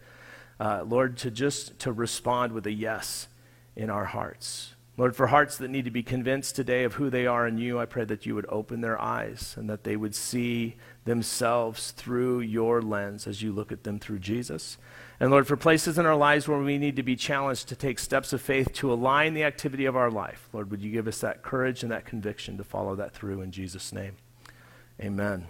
Uh, 0.58 0.84
Lord, 0.84 1.18
to 1.18 1.30
just 1.30 1.78
to 1.80 1.92
respond 1.92 2.52
with 2.52 2.66
a 2.66 2.72
yes 2.72 3.28
in 3.76 3.90
our 3.90 4.04
hearts. 4.04 4.74
Lord, 4.98 5.16
for 5.16 5.28
hearts 5.28 5.56
that 5.56 5.70
need 5.70 5.86
to 5.86 5.90
be 5.90 6.02
convinced 6.02 6.54
today 6.54 6.84
of 6.84 6.94
who 6.94 7.08
they 7.08 7.26
are 7.26 7.46
in 7.46 7.56
you, 7.56 7.78
I 7.78 7.86
pray 7.86 8.04
that 8.04 8.26
you 8.26 8.34
would 8.34 8.44
open 8.50 8.82
their 8.82 9.00
eyes 9.00 9.54
and 9.56 9.68
that 9.70 9.84
they 9.84 9.96
would 9.96 10.14
see 10.14 10.76
themselves 11.04 11.92
through 11.92 12.40
your 12.40 12.82
lens 12.82 13.26
as 13.26 13.40
you 13.40 13.52
look 13.52 13.72
at 13.72 13.84
them 13.84 13.98
through 13.98 14.18
Jesus. 14.18 14.76
And 15.18 15.30
Lord, 15.30 15.46
for 15.46 15.56
places 15.56 15.98
in 15.98 16.04
our 16.04 16.16
lives 16.16 16.46
where 16.46 16.58
we 16.58 16.76
need 16.76 16.96
to 16.96 17.02
be 17.02 17.16
challenged 17.16 17.68
to 17.68 17.76
take 17.76 17.98
steps 17.98 18.34
of 18.34 18.42
faith 18.42 18.72
to 18.74 18.92
align 18.92 19.32
the 19.32 19.44
activity 19.44 19.86
of 19.86 19.96
our 19.96 20.10
life, 20.10 20.48
Lord, 20.52 20.70
would 20.70 20.82
you 20.82 20.92
give 20.92 21.08
us 21.08 21.20
that 21.20 21.42
courage 21.42 21.82
and 21.82 21.90
that 21.90 22.04
conviction 22.04 22.58
to 22.58 22.64
follow 22.64 22.94
that 22.96 23.14
through 23.14 23.40
in 23.40 23.50
Jesus' 23.50 23.94
name? 23.94 24.16
Amen. 25.00 25.46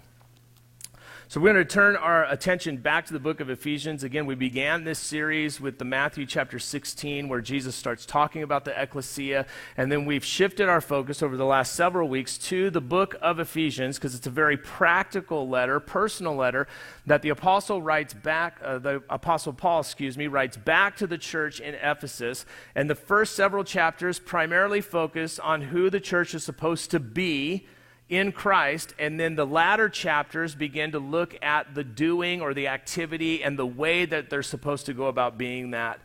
So 1.32 1.40
we're 1.40 1.54
going 1.54 1.66
to 1.66 1.74
turn 1.74 1.96
our 1.96 2.26
attention 2.26 2.76
back 2.76 3.06
to 3.06 3.14
the 3.14 3.18
book 3.18 3.40
of 3.40 3.48
Ephesians. 3.48 4.04
Again, 4.04 4.26
we 4.26 4.34
began 4.34 4.84
this 4.84 4.98
series 4.98 5.62
with 5.62 5.78
the 5.78 5.84
Matthew 5.86 6.26
chapter 6.26 6.58
16, 6.58 7.26
where 7.26 7.40
Jesus 7.40 7.74
starts 7.74 8.04
talking 8.04 8.42
about 8.42 8.66
the 8.66 8.78
ecclesia. 8.78 9.46
And 9.78 9.90
then 9.90 10.04
we've 10.04 10.26
shifted 10.26 10.68
our 10.68 10.82
focus 10.82 11.22
over 11.22 11.38
the 11.38 11.46
last 11.46 11.72
several 11.72 12.06
weeks 12.06 12.36
to 12.36 12.68
the 12.68 12.82
book 12.82 13.16
of 13.22 13.40
Ephesians, 13.40 13.96
because 13.96 14.14
it's 14.14 14.26
a 14.26 14.30
very 14.30 14.58
practical 14.58 15.48
letter, 15.48 15.80
personal 15.80 16.34
letter, 16.34 16.68
that 17.06 17.22
the 17.22 17.30
apostle 17.30 17.80
writes 17.80 18.12
back, 18.12 18.60
uh, 18.62 18.76
the 18.78 19.02
apostle 19.08 19.54
Paul, 19.54 19.80
excuse 19.80 20.18
me, 20.18 20.26
writes 20.26 20.58
back 20.58 20.98
to 20.98 21.06
the 21.06 21.16
church 21.16 21.60
in 21.60 21.74
Ephesus. 21.76 22.44
And 22.74 22.90
the 22.90 22.94
first 22.94 23.34
several 23.34 23.64
chapters 23.64 24.18
primarily 24.18 24.82
focus 24.82 25.38
on 25.38 25.62
who 25.62 25.88
the 25.88 25.98
church 25.98 26.34
is 26.34 26.44
supposed 26.44 26.90
to 26.90 27.00
be 27.00 27.66
in 28.12 28.30
Christ, 28.30 28.94
and 28.98 29.18
then 29.18 29.36
the 29.36 29.46
latter 29.46 29.88
chapters 29.88 30.54
begin 30.54 30.92
to 30.92 30.98
look 30.98 31.34
at 31.42 31.74
the 31.74 31.82
doing 31.82 32.42
or 32.42 32.52
the 32.52 32.68
activity 32.68 33.42
and 33.42 33.58
the 33.58 33.66
way 33.66 34.04
that 34.04 34.28
they're 34.28 34.42
supposed 34.42 34.84
to 34.84 34.92
go 34.92 35.06
about 35.06 35.38
being 35.38 35.70
that 35.70 35.98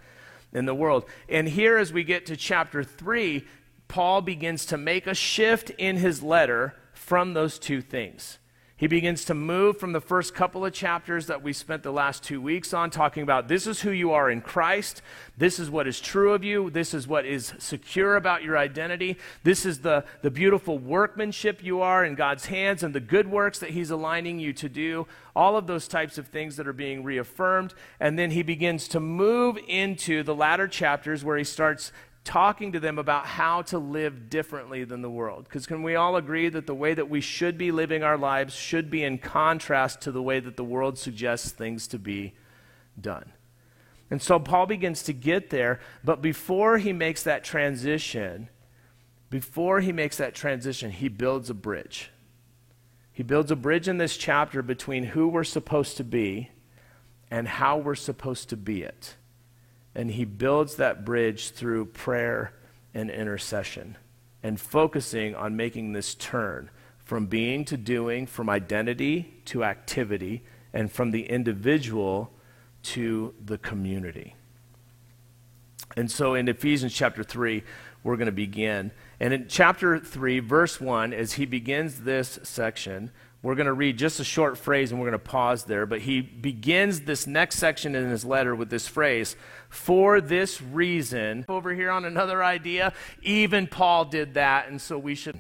in 0.54 0.64
the 0.64 0.74
world. 0.74 1.04
And 1.28 1.50
here, 1.50 1.76
as 1.78 1.92
we 1.92 2.06
get 2.06 2.28
to 2.28 2.38
chapter 2.38 2.82
3, 2.82 3.46
Paul 3.90 4.22
begins 4.22 4.66
to 4.68 4.78
make 4.78 5.06
a 5.06 5.14
shift 5.14 5.70
in 5.72 5.98
his 5.98 6.24
letter 6.24 6.76
from 6.94 7.34
those 7.34 7.60
two 7.60 7.82
things. 7.82 8.38
He 8.78 8.86
begins 8.86 9.26
to 9.26 9.34
move 9.34 9.80
from 9.80 9.94
the 9.94 10.00
first 10.00 10.36
couple 10.36 10.64
of 10.64 10.72
chapters 10.72 11.26
that 11.26 11.42
we 11.42 11.52
spent 11.52 11.82
the 11.82 11.92
last 11.92 12.22
two 12.22 12.40
weeks 12.40 12.76
on, 12.76 12.92
talking 12.92 13.24
about 13.24 13.48
this 13.48 13.66
is 13.66 13.82
who 13.82 13.90
you 13.90 14.12
are 14.12 14.30
in 14.30 14.40
Christ. 14.40 15.02
This 15.36 15.58
is 15.58 15.72
what 15.72 15.88
is 15.88 16.00
true 16.00 16.34
of 16.34 16.44
you. 16.44 16.70
This 16.70 16.94
is 16.94 17.08
what 17.08 17.26
is 17.26 17.56
secure 17.58 18.16
about 18.16 18.44
your 18.44 18.56
identity. 18.56 19.18
This 19.44 19.66
is 19.66 19.80
the, 19.80 20.06
the 20.22 20.30
beautiful 20.30 20.78
workmanship 20.78 21.64
you 21.64 21.82
are 21.82 22.06
in 22.06 22.14
God's 22.14 22.46
hands 22.46 22.84
and 22.84 22.94
the 22.94 23.00
good 23.00 23.28
works 23.28 23.58
that 23.60 23.72
He's 23.72 23.90
aligning 23.90 24.40
you 24.40 24.54
to 24.54 24.70
do. 24.70 25.08
All 25.36 25.58
of 25.58 25.66
those 25.66 25.88
types 25.88 26.20
of 26.20 26.28
things 26.28 26.56
that 26.58 26.68
are 26.68 26.74
being 26.74 27.04
reaffirmed. 27.04 27.74
And 28.00 28.18
then 28.18 28.32
he 28.32 28.44
begins 28.44 28.88
to 28.90 29.00
move 29.00 29.58
into 29.68 30.24
the 30.24 30.34
latter 30.34 30.68
chapters 30.68 31.24
where 31.24 31.38
he 31.38 31.44
starts 31.44 31.92
talking 32.28 32.74
to 32.74 32.80
them 32.80 33.00
about 33.00 33.26
how 33.26 33.62
to 33.62 33.80
live 33.80 34.30
differently 34.30 34.84
than 34.84 35.02
the 35.02 35.10
world. 35.10 35.46
Because 35.46 35.66
can 35.66 35.82
we 35.82 35.96
all 35.96 36.18
agree 36.18 36.50
that 36.50 36.68
the 36.68 36.76
way 36.76 36.94
that 36.94 37.10
we 37.10 37.22
should 37.22 37.58
be 37.58 37.72
living 37.72 38.04
our 38.04 38.18
lives 38.18 38.54
should 38.54 38.90
be 38.90 39.02
in 39.02 39.18
contrast 39.18 40.02
to 40.02 40.12
the 40.12 40.22
way 40.22 40.42
that 40.42 40.58
the 40.58 40.64
world 40.64 40.98
suggests 40.98 41.52
things 41.52 41.88
to 41.88 41.98
be 41.98 42.34
done? 43.00 43.32
And 44.12 44.22
so 44.22 44.40
Paul 44.40 44.66
begins 44.66 45.04
to 45.04 45.14
get 45.14 45.52
there, 45.52 45.80
but 46.04 46.22
before 46.22 46.78
he 46.80 46.92
makes 46.92 47.24
that 47.24 47.46
transition, 47.46 48.50
before 49.30 49.80
he 49.80 49.94
makes 49.94 50.18
that 50.18 50.36
transition, 50.36 50.92
he 50.92 51.08
builds 51.08 51.50
a 51.50 51.54
bridge. 51.54 52.12
He 53.14 53.24
builds 53.24 53.52
a 53.52 53.56
bridge 53.56 53.88
in 53.88 54.00
this 54.00 54.18
chapter 54.18 54.62
between 54.62 55.06
who 55.06 55.30
we're 55.30 55.46
supposed 55.46 55.96
to 55.96 56.04
be 56.04 56.52
and 57.32 57.48
how 57.48 57.78
we're 57.78 57.96
supposed 57.96 58.50
to 58.50 58.58
be 58.58 58.84
it. 58.84 59.16
And 59.98 60.12
he 60.12 60.26
builds 60.26 60.76
that 60.76 61.04
bridge 61.04 61.50
through 61.50 61.88
prayer 61.88 62.54
and 62.94 63.10
intercession 63.10 63.98
and 64.44 64.62
focusing 64.62 65.34
on 65.36 65.58
making 65.58 65.92
this 65.92 66.14
turn 66.14 66.70
from 67.04 67.26
being 67.26 67.66
to 67.66 67.78
doing, 67.78 68.28
from 68.28 68.48
identity 68.48 69.34
to 69.46 69.64
activity, 69.64 70.44
and 70.72 70.92
from 70.92 71.10
the 71.10 71.24
individual 71.24 72.32
to 72.84 73.34
the 73.44 73.58
community. 73.58 74.36
And 75.96 76.12
so 76.12 76.36
in 76.36 76.48
Ephesians 76.48 76.94
chapter 76.94 77.24
3, 77.24 77.64
we're 78.04 78.18
going 78.18 78.28
to 78.28 78.32
begin. 78.32 78.92
And 79.20 79.34
in 79.34 79.48
chapter 79.48 79.98
3, 79.98 80.40
verse 80.40 80.80
1, 80.80 81.12
as 81.12 81.34
he 81.34 81.46
begins 81.46 82.02
this 82.02 82.38
section, 82.44 83.12
we're 83.48 83.56
going 83.56 83.68
to 83.68 83.72
read 83.72 83.98
just 83.98 84.20
a 84.20 84.26
short 84.26 84.58
phrase 84.58 84.92
and 84.92 85.00
we're 85.00 85.10
going 85.10 85.18
to 85.18 85.26
pause 85.26 85.64
there. 85.64 85.86
But 85.86 86.02
he 86.02 86.20
begins 86.20 87.00
this 87.00 87.26
next 87.26 87.56
section 87.56 87.96
in 87.96 88.10
his 88.10 88.26
letter 88.26 88.54
with 88.54 88.70
this 88.70 88.90
phrase 88.90 89.38
For 89.70 90.20
this 90.20 90.62
reason, 90.62 91.46
over 91.48 91.74
here 91.74 91.90
on 91.90 92.04
another 92.04 92.44
idea, 92.44 92.92
even 93.22 93.66
Paul 93.66 94.04
did 94.04 94.34
that, 94.34 94.68
and 94.68 94.82
so 94.82 94.98
we 94.98 95.16
should. 95.16 95.40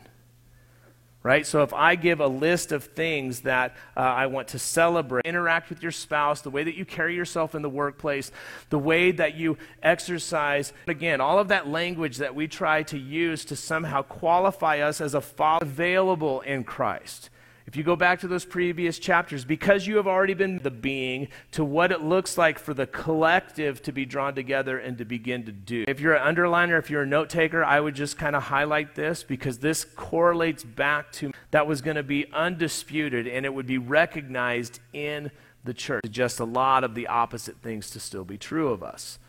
Right? 1.21 1.45
So 1.45 1.63
if 1.63 1.73
I 1.73 1.95
give 1.95 2.21
a 2.21 2.27
list 2.27 2.71
of 2.71 2.85
things 2.85 3.41
that 3.41 3.75
uh, 3.97 3.99
I 3.99 4.27
want 4.27 4.47
to 4.49 4.59
celebrate, 4.59 5.25
interact 5.25 5.67
with 5.67 5.83
your 5.83 5.91
spouse, 5.91 6.39
the 6.39 6.49
way 6.49 6.63
that 6.63 6.75
you 6.75 6.85
carry 6.85 7.13
yourself 7.13 7.55
in 7.55 7.61
the 7.61 7.69
workplace, 7.69 8.31
the 8.69 8.79
way 8.79 9.11
that 9.11 9.35
you 9.35 9.57
exercise, 9.83 10.71
again, 10.87 11.19
all 11.19 11.39
of 11.39 11.49
that 11.49 11.67
language 11.67 12.17
that 12.17 12.33
we 12.33 12.47
try 12.47 12.83
to 12.83 12.97
use 12.97 13.43
to 13.43 13.57
somehow 13.57 14.01
qualify 14.01 14.79
us 14.79 15.01
as 15.01 15.13
a 15.13 15.19
father 15.19 15.65
available 15.65 16.39
in 16.39 16.63
Christ 16.63 17.29
if 17.67 17.75
you 17.75 17.83
go 17.83 17.97
back 17.97 18.21
to 18.21 18.29
those 18.29 18.45
previous 18.45 18.97
chapters, 18.97 19.43
because 19.43 19.85
you 19.85 19.97
have 19.97 20.07
already 20.07 20.33
been 20.33 20.59
the 20.59 20.71
being 20.71 21.27
to 21.51 21.65
what 21.65 21.91
it 21.91 22.01
looks 22.01 22.37
like 22.37 22.57
for 22.57 22.73
the 22.73 22.87
collective 22.87 23.81
to 23.83 23.91
be 23.91 24.05
drawn 24.05 24.33
together 24.33 24.79
and 24.79 24.97
to 24.97 25.05
begin 25.05 25.43
to 25.43 25.51
do. 25.51 25.83
If 25.85 25.99
you're 25.99 26.13
an 26.13 26.33
underliner, 26.33 26.79
if 26.79 26.89
you're 26.89 27.01
a 27.01 27.07
note 27.07 27.29
taker, 27.29 27.65
I 27.65 27.81
would 27.81 27.93
just 27.93 28.17
kind 28.17 28.37
of 28.37 28.43
highlight 28.43 28.95
this 28.95 29.21
because 29.21 29.59
this 29.59 29.83
correlates 29.83 30.63
back 30.63 31.11
to 31.13 31.33
that 31.51 31.67
was 31.67 31.81
going 31.81 31.97
to 31.97 32.03
be 32.03 32.31
undisputed 32.31 33.27
and 33.27 33.45
it 33.45 33.53
would 33.53 33.67
be 33.67 33.77
recognized 33.77 34.79
in 34.93 35.29
the 35.65 35.73
church. 35.73 36.05
Just 36.09 36.39
a 36.39 36.45
lot 36.45 36.85
of 36.85 36.95
the 36.95 37.07
opposite 37.07 37.57
things 37.57 37.89
to 37.91 37.99
still 37.99 38.23
be 38.23 38.37
true 38.37 38.69
of 38.69 38.81
us. 38.81 39.19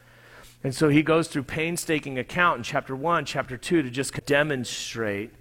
And 0.62 0.72
so 0.72 0.88
he 0.88 1.02
goes 1.02 1.26
through 1.26 1.44
painstaking 1.44 2.20
account 2.20 2.58
in 2.58 2.62
chapter 2.62 2.94
1, 2.94 3.24
chapter 3.24 3.56
2 3.56 3.82
to 3.82 3.90
just 3.90 4.14
demonstrate 4.26 5.32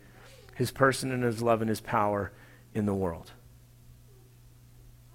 his 0.55 0.71
person 0.71 1.11
and 1.11 1.23
his 1.23 1.43
love 1.43 1.61
and 1.61 1.69
his 1.69 1.81
power 1.81 2.31
in 2.73 2.85
the 2.85 2.93
world. 2.93 3.31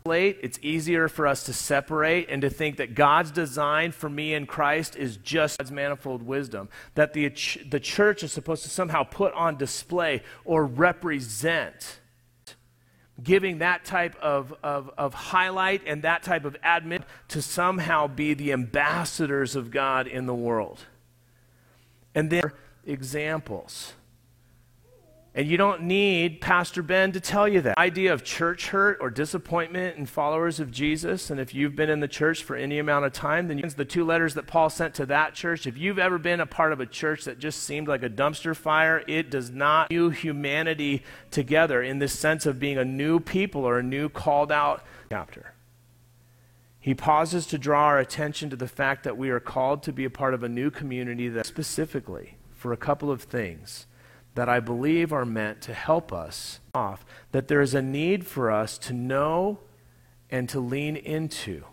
Late, 0.05 0.39
it's 0.43 0.59
easier 0.63 1.07
for 1.07 1.29
us 1.29 1.45
to 1.45 1.53
separate 1.53 2.29
and 2.29 2.43
to 2.43 2.51
think 2.51 2.79
that 2.79 2.97
God's 2.97 3.31
design 3.31 3.93
for 3.93 4.09
me 4.09 4.35
in 4.35 4.47
Christ 4.47 4.97
is 4.97 5.17
just 5.19 5.59
God's 5.59 5.71
manifold 5.71 6.25
wisdom. 6.25 6.69
That 6.97 7.13
the, 7.13 7.29
the 7.69 7.79
church 7.79 8.25
is 8.25 8.33
supposed 8.33 8.65
to 8.65 8.69
somehow 8.69 9.05
put 9.05 9.33
on 9.35 9.57
display 9.57 10.23
or 10.45 10.67
represent 10.67 12.01
giving 13.23 13.59
that 13.59 13.85
type 13.85 14.17
of, 14.17 14.55
of, 14.63 14.91
of 14.99 15.15
highlight 15.15 15.83
and 15.87 16.03
that 16.03 16.23
type 16.23 16.45
of 16.45 16.57
admit 16.65 17.03
to 17.29 17.43
somehow 17.43 18.07
be 18.07 18.35
the 18.35 18.53
ambassadors 18.53 19.55
of 19.55 19.71
God 19.71 20.07
in 20.07 20.27
the 20.27 20.35
world. 20.35 20.87
And 22.15 22.31
then 22.31 22.53
examples. 22.85 23.95
And 25.35 25.49
you 25.49 25.57
don't 25.57 25.85
need 25.85 26.43
Pastor 26.43 26.83
Ben 26.83 27.13
to 27.13 27.21
tell 27.21 27.49
you 27.49 27.63
that. 27.63 27.79
Idea 27.79 28.13
of 28.13 28.23
church 28.23 28.69
hurt 28.69 28.99
or 29.01 29.09
disappointment 29.09 29.97
in 29.97 30.05
followers 30.05 30.61
of 30.61 30.71
Jesus, 30.71 31.31
and 31.31 31.41
if 31.41 31.55
you've 31.55 31.75
been 31.75 31.89
in 31.89 32.01
the 32.01 32.09
church 32.09 32.43
for 32.45 32.55
any 32.55 32.79
amount 32.79 33.07
of 33.07 33.15
time, 33.15 33.49
then 33.49 33.57
you, 33.57 33.71
the 33.71 33.87
two 33.87 34.05
letters 34.05 34.35
that 34.35 34.47
Paul 34.47 34.69
sent 34.69 34.95
to 34.97 35.07
that 35.07 35.33
church, 35.33 35.67
if 35.67 35.79
you've 35.79 35.99
ever 35.99 36.19
been 36.19 36.41
a 36.41 36.47
part 36.47 36.75
of 36.75 36.81
a 36.81 36.87
church 36.87 37.25
that 37.25 37.39
just 37.39 37.63
seemed 37.63 37.89
like 37.89 38.03
a 38.03 38.11
dumpster 38.11 38.55
fire, 38.55 39.03
it 39.09 39.31
does 39.31 39.51
not 39.51 39.91
new 39.91 40.11
humanity 40.11 41.03
together 41.31 41.83
in 41.83 41.99
this 41.99 42.19
sense 42.19 42.45
of 42.45 42.61
being 42.61 42.77
a 42.77 42.85
new 42.85 43.19
people 43.19 43.65
or 43.65 43.79
a 43.79 43.83
new 43.83 44.11
called 44.11 44.53
out 44.53 44.85
chapter. 45.09 45.55
He 46.79 46.93
pauses 46.93 47.47
to 47.47 47.59
draw 47.59 47.85
our 47.85 47.99
attention 47.99 48.51
to 48.51 48.57
the 48.57 48.69
fact 48.69 49.05
that 49.05 49.17
we 49.17 49.31
are 49.31 49.41
called 49.41 49.83
to 49.85 49.93
be 49.93 50.05
a 50.05 50.11
part 50.11 50.35
of 50.35 50.43
a 50.43 50.49
new 50.49 50.71
community 50.71 51.29
that 51.29 51.47
specifically 51.47 52.37
for 52.51 52.73
a 52.73 52.77
couple 52.77 53.11
of 53.11 53.23
things 53.23 53.87
that 54.35 54.49
I 54.49 54.61
believe 54.61 55.13
are 55.13 55.25
meant 55.25 55.61
to 55.63 55.75
help 55.75 56.13
us 56.13 56.61
off, 56.75 57.05
that 57.33 57.49
there 57.49 57.61
is 57.61 57.75
a 57.75 57.83
need 57.83 58.27
for 58.27 58.51
us 58.51 58.79
to 58.79 58.93
know 58.93 59.59
and 60.31 60.49
to 60.49 60.61
lean 60.61 60.97
into 60.97 61.65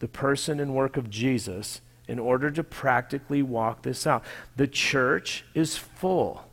the 0.00 0.08
person 0.08 0.58
and 0.58 0.74
work 0.74 0.96
of 0.96 1.08
Jesus 1.08 1.80
in 2.08 2.18
order 2.18 2.50
to 2.50 2.64
practically 2.64 3.42
walk 3.42 3.82
this 3.82 4.06
out. 4.06 4.24
The 4.56 4.66
church 4.66 5.44
is 5.54 5.76
full 5.76 6.44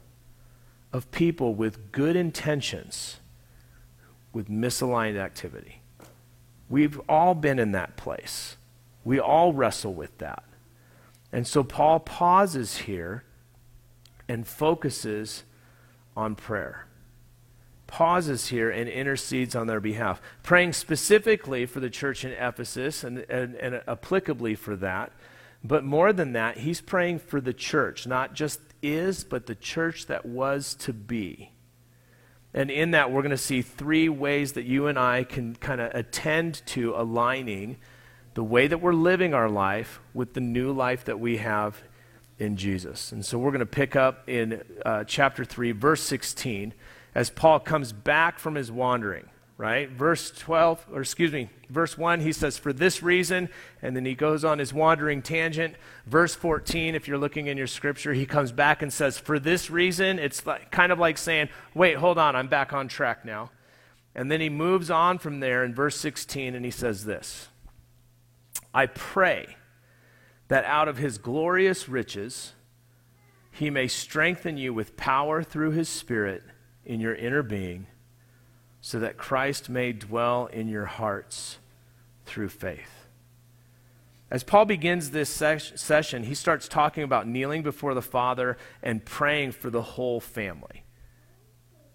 of 0.94 1.10
people 1.10 1.56
with 1.56 1.92
good 1.92 2.16
intentions, 2.16 3.18
with 4.32 4.50
misaligned 4.50 5.18
activity. 5.18 5.82
We've 6.70 7.02
all 7.10 7.34
been 7.34 7.58
in 7.58 7.72
that 7.72 7.98
place. 7.98 8.58
We 9.04 9.20
all 9.20 9.54
wrestle 9.54 9.94
with 9.94 10.18
that. 10.20 10.44
And 11.32 11.48
so 11.48 11.64
Paul 11.64 12.02
pauses 12.02 12.78
here 12.80 13.24
and 14.28 14.48
focuses 14.48 15.44
on 16.18 16.36
prayer. 16.36 16.88
Pauses 17.86 18.48
here 18.48 18.70
and 18.70 18.90
intercedes 18.90 19.56
on 19.56 19.68
their 19.68 19.80
behalf, 19.80 20.22
praying 20.44 20.74
specifically 20.74 21.66
for 21.66 21.80
the 21.80 21.90
church 21.90 22.26
in 22.26 22.32
Ephesus 22.32 23.04
and, 23.04 23.20
and, 23.30 23.56
and 23.56 23.76
applicably 23.88 24.58
for 24.58 24.76
that. 24.76 25.14
But 25.64 25.86
more 25.86 26.12
than 26.12 26.34
that, 26.34 26.58
he's 26.58 26.82
praying 26.82 27.20
for 27.20 27.40
the 27.40 27.54
church, 27.54 28.06
not 28.06 28.34
just 28.34 28.60
is, 28.82 29.24
but 29.24 29.46
the 29.46 29.56
church 29.56 30.08
that 30.08 30.26
was 30.26 30.76
to 30.76 30.92
be. 30.92 31.52
And 32.54 32.72
in 32.72 32.92
that, 32.92 33.12
we're 33.12 33.22
going 33.22 33.30
to 33.30 33.38
see 33.38 33.62
three 33.62 34.10
ways 34.10 34.54
that 34.54 34.66
you 34.66 34.88
and 34.88 34.98
I 34.98 35.24
can 35.24 35.56
kind 35.56 35.80
of 35.80 35.94
attend 35.94 36.66
to 36.68 36.94
aligning 36.96 37.78
the 38.34 38.44
way 38.44 38.68
that 38.68 38.82
we're 38.82 38.94
living 38.94 39.34
our 39.34 39.50
life 39.50 40.00
with 40.14 40.34
the 40.34 40.42
new 40.42 40.72
life 40.72 41.06
that 41.06 41.20
we 41.20 41.38
have 41.38 41.82
in 42.40 42.56
Jesus. 42.56 43.12
And 43.12 43.26
so 43.26 43.38
we're 43.38 43.52
going 43.52 43.60
to 43.60 43.66
pick 43.66 43.96
up 43.96 44.30
in 44.30 44.64
uh, 44.86 45.04
chapter 45.06 45.44
3, 45.44 45.72
verse 45.72 46.04
16, 46.04 46.74
as 47.16 47.30
Paul 47.30 47.60
comes 47.60 47.92
back 47.92 48.38
from 48.38 48.56
his 48.56 48.72
wandering, 48.72 49.28
right? 49.58 49.90
Verse 49.90 50.30
12, 50.32 50.86
or 50.92 51.02
excuse 51.02 51.32
me, 51.32 51.50
verse 51.70 51.98
1, 51.98 52.22
he 52.22 52.32
says, 52.32 52.58
For 52.58 52.72
this 52.72 53.02
reason, 53.02 53.50
and 53.82 53.96
then 53.96 54.06
he 54.06 54.14
goes 54.14 54.46
on 54.46 54.60
his 54.60 54.74
wandering 54.74 55.24
tangent. 55.24 55.76
Verse 56.06 56.36
14, 56.36 56.94
if 56.94 57.08
you're 57.08 57.18
looking 57.18 57.48
in 57.48 57.58
your 57.58 57.68
scripture, 57.68 58.14
he 58.14 58.26
comes 58.26 58.52
back 58.52 58.82
and 58.84 58.94
says, 58.94 59.18
For 59.18 59.40
this 59.40 59.72
reason, 59.72 60.20
it's 60.20 60.46
like, 60.46 60.70
kind 60.70 60.92
of 60.92 61.00
like 61.00 61.18
saying, 61.18 61.50
Wait, 61.74 61.98
hold 61.98 62.20
on, 62.20 62.36
I'm 62.36 62.48
back 62.48 62.72
on 62.72 62.88
track 62.88 63.26
now. 63.26 63.50
And 64.14 64.32
then 64.32 64.42
he 64.42 64.50
moves 64.50 64.90
on 64.90 65.20
from 65.20 65.40
there 65.40 65.64
in 65.64 65.74
verse 65.76 65.96
16, 66.00 66.56
and 66.56 66.64
he 66.64 66.72
says 66.72 67.06
this 67.06 67.48
I 68.74 68.86
pray 68.86 69.57
that 70.48 70.66
out 70.66 70.88
of 70.88 70.98
his 70.98 71.18
glorious 71.18 71.90
riches 71.90 72.54
he 73.52 73.70
may 73.72 73.88
strengthen 73.88 74.56
you 74.56 74.72
with 74.72 74.96
power 74.96 75.42
through 75.42 75.72
his 75.72 75.90
Spirit 75.90 76.44
in 76.86 77.00
your 77.00 77.16
inner 77.16 77.42
being, 77.42 77.88
so 78.82 79.00
that 79.00 79.18
Christ 79.18 79.68
may 79.68 79.94
dwell 79.94 80.46
in 80.46 80.68
your 80.68 80.86
hearts 80.86 81.58
through 82.26 82.50
faith. 82.50 83.08
As 84.30 84.44
Paul 84.44 84.66
begins 84.66 85.10
this 85.10 85.30
ses- 85.30 85.74
session, 85.76 86.24
he 86.24 86.36
starts 86.36 86.68
talking 86.68 87.04
about 87.04 87.28
kneeling 87.28 87.64
before 87.64 87.96
the 87.96 88.02
Father 88.02 88.58
and 88.84 89.04
praying 89.04 89.54
for 89.54 89.72
the 89.72 89.82
whole 89.82 90.20
family. 90.20 90.84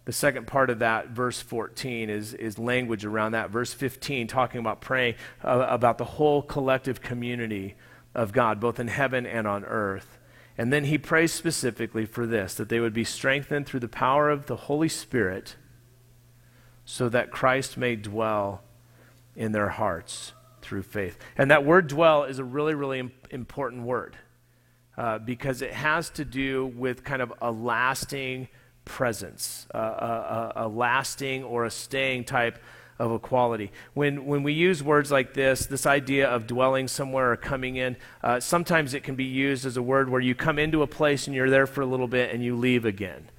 The 0.05 0.13
second 0.13 0.49
part 0.49 0.69
of 0.69 0.81
that, 0.81 1.11
verse 1.11 1.41
14, 1.41 2.11
is, 2.11 2.35
is 2.35 2.59
language 2.59 3.05
around 3.05 3.33
that. 3.33 3.51
Verse 3.51 3.73
15, 3.73 4.27
talking 4.27 4.59
about 4.59 4.81
praying 4.81 5.15
uh, 5.45 5.67
about 5.69 5.99
the 5.99 6.05
whole 6.05 6.43
collective 6.43 7.01
community 7.01 7.77
of 8.14 8.33
God, 8.33 8.61
both 8.61 8.78
in 8.78 8.88
heaven 8.88 9.26
and 9.26 9.47
on 9.47 9.64
earth. 9.64 10.19
And 10.59 10.73
then 10.73 10.85
he 10.85 10.99
prays 10.99 11.33
specifically 11.33 12.04
for 12.04 12.26
this 12.26 12.54
that 12.54 12.69
they 12.69 12.81
would 12.81 12.92
be 12.92 13.04
strengthened 13.04 13.66
through 13.66 13.81
the 13.81 13.88
power 13.88 14.31
of 14.31 14.47
the 14.47 14.57
Holy 14.57 14.88
Spirit 14.88 15.57
so 16.85 17.09
that 17.09 17.31
Christ 17.31 17.76
may 17.76 17.97
dwell 17.97 18.62
in 19.35 19.52
their 19.52 19.71
hearts 19.71 20.33
through 20.61 20.83
faith. 20.83 21.19
And 21.37 21.50
that 21.50 21.64
word 21.64 21.88
dwell 21.88 22.25
is 22.25 22.38
a 22.38 22.45
really, 22.45 22.75
really 22.75 23.11
important 23.31 23.85
word 23.85 24.16
uh, 24.97 25.19
because 25.19 25.62
it 25.62 25.73
has 25.73 26.11
to 26.11 26.25
do 26.25 26.66
with 26.66 27.04
kind 27.04 27.23
of 27.23 27.33
a 27.40 27.50
lasting 27.50 28.49
presence, 28.85 29.66
uh, 29.75 29.78
a, 29.78 30.52
a, 30.61 30.66
a 30.66 30.69
lasting 30.69 31.45
or 31.45 31.64
a 31.64 31.71
staying 31.71 32.25
type 32.25 32.59
of 32.99 33.13
equality. 33.13 33.73
When, 33.95 34.27
when 34.27 34.43
we 34.43 34.53
use 34.53 34.83
words 34.83 35.11
like 35.11 35.35
this, 35.35 35.67
this 35.67 35.87
idea 35.87 36.29
of 36.29 36.47
dwelling 36.47 36.89
somewhere 36.89 37.33
or 37.33 37.37
coming 37.37 37.77
in, 37.77 37.97
uh, 38.23 38.41
sometimes 38.41 38.95
it 38.95 39.03
can 39.03 39.15
be 39.15 39.25
used 39.25 39.67
as 39.67 39.77
a 39.77 39.83
word 39.83 40.09
where 40.09 40.21
you 40.21 40.35
come 40.35 40.59
into 40.59 40.83
a 40.83 40.87
place 40.87 41.27
and 41.27 41.35
you're 41.35 41.51
there 41.51 41.67
for 41.67 41.81
a 41.81 41.87
little 41.87 42.09
bit 42.09 42.33
and 42.33 42.45
you 42.45 42.57
leave 42.57 42.85
again 42.85 43.31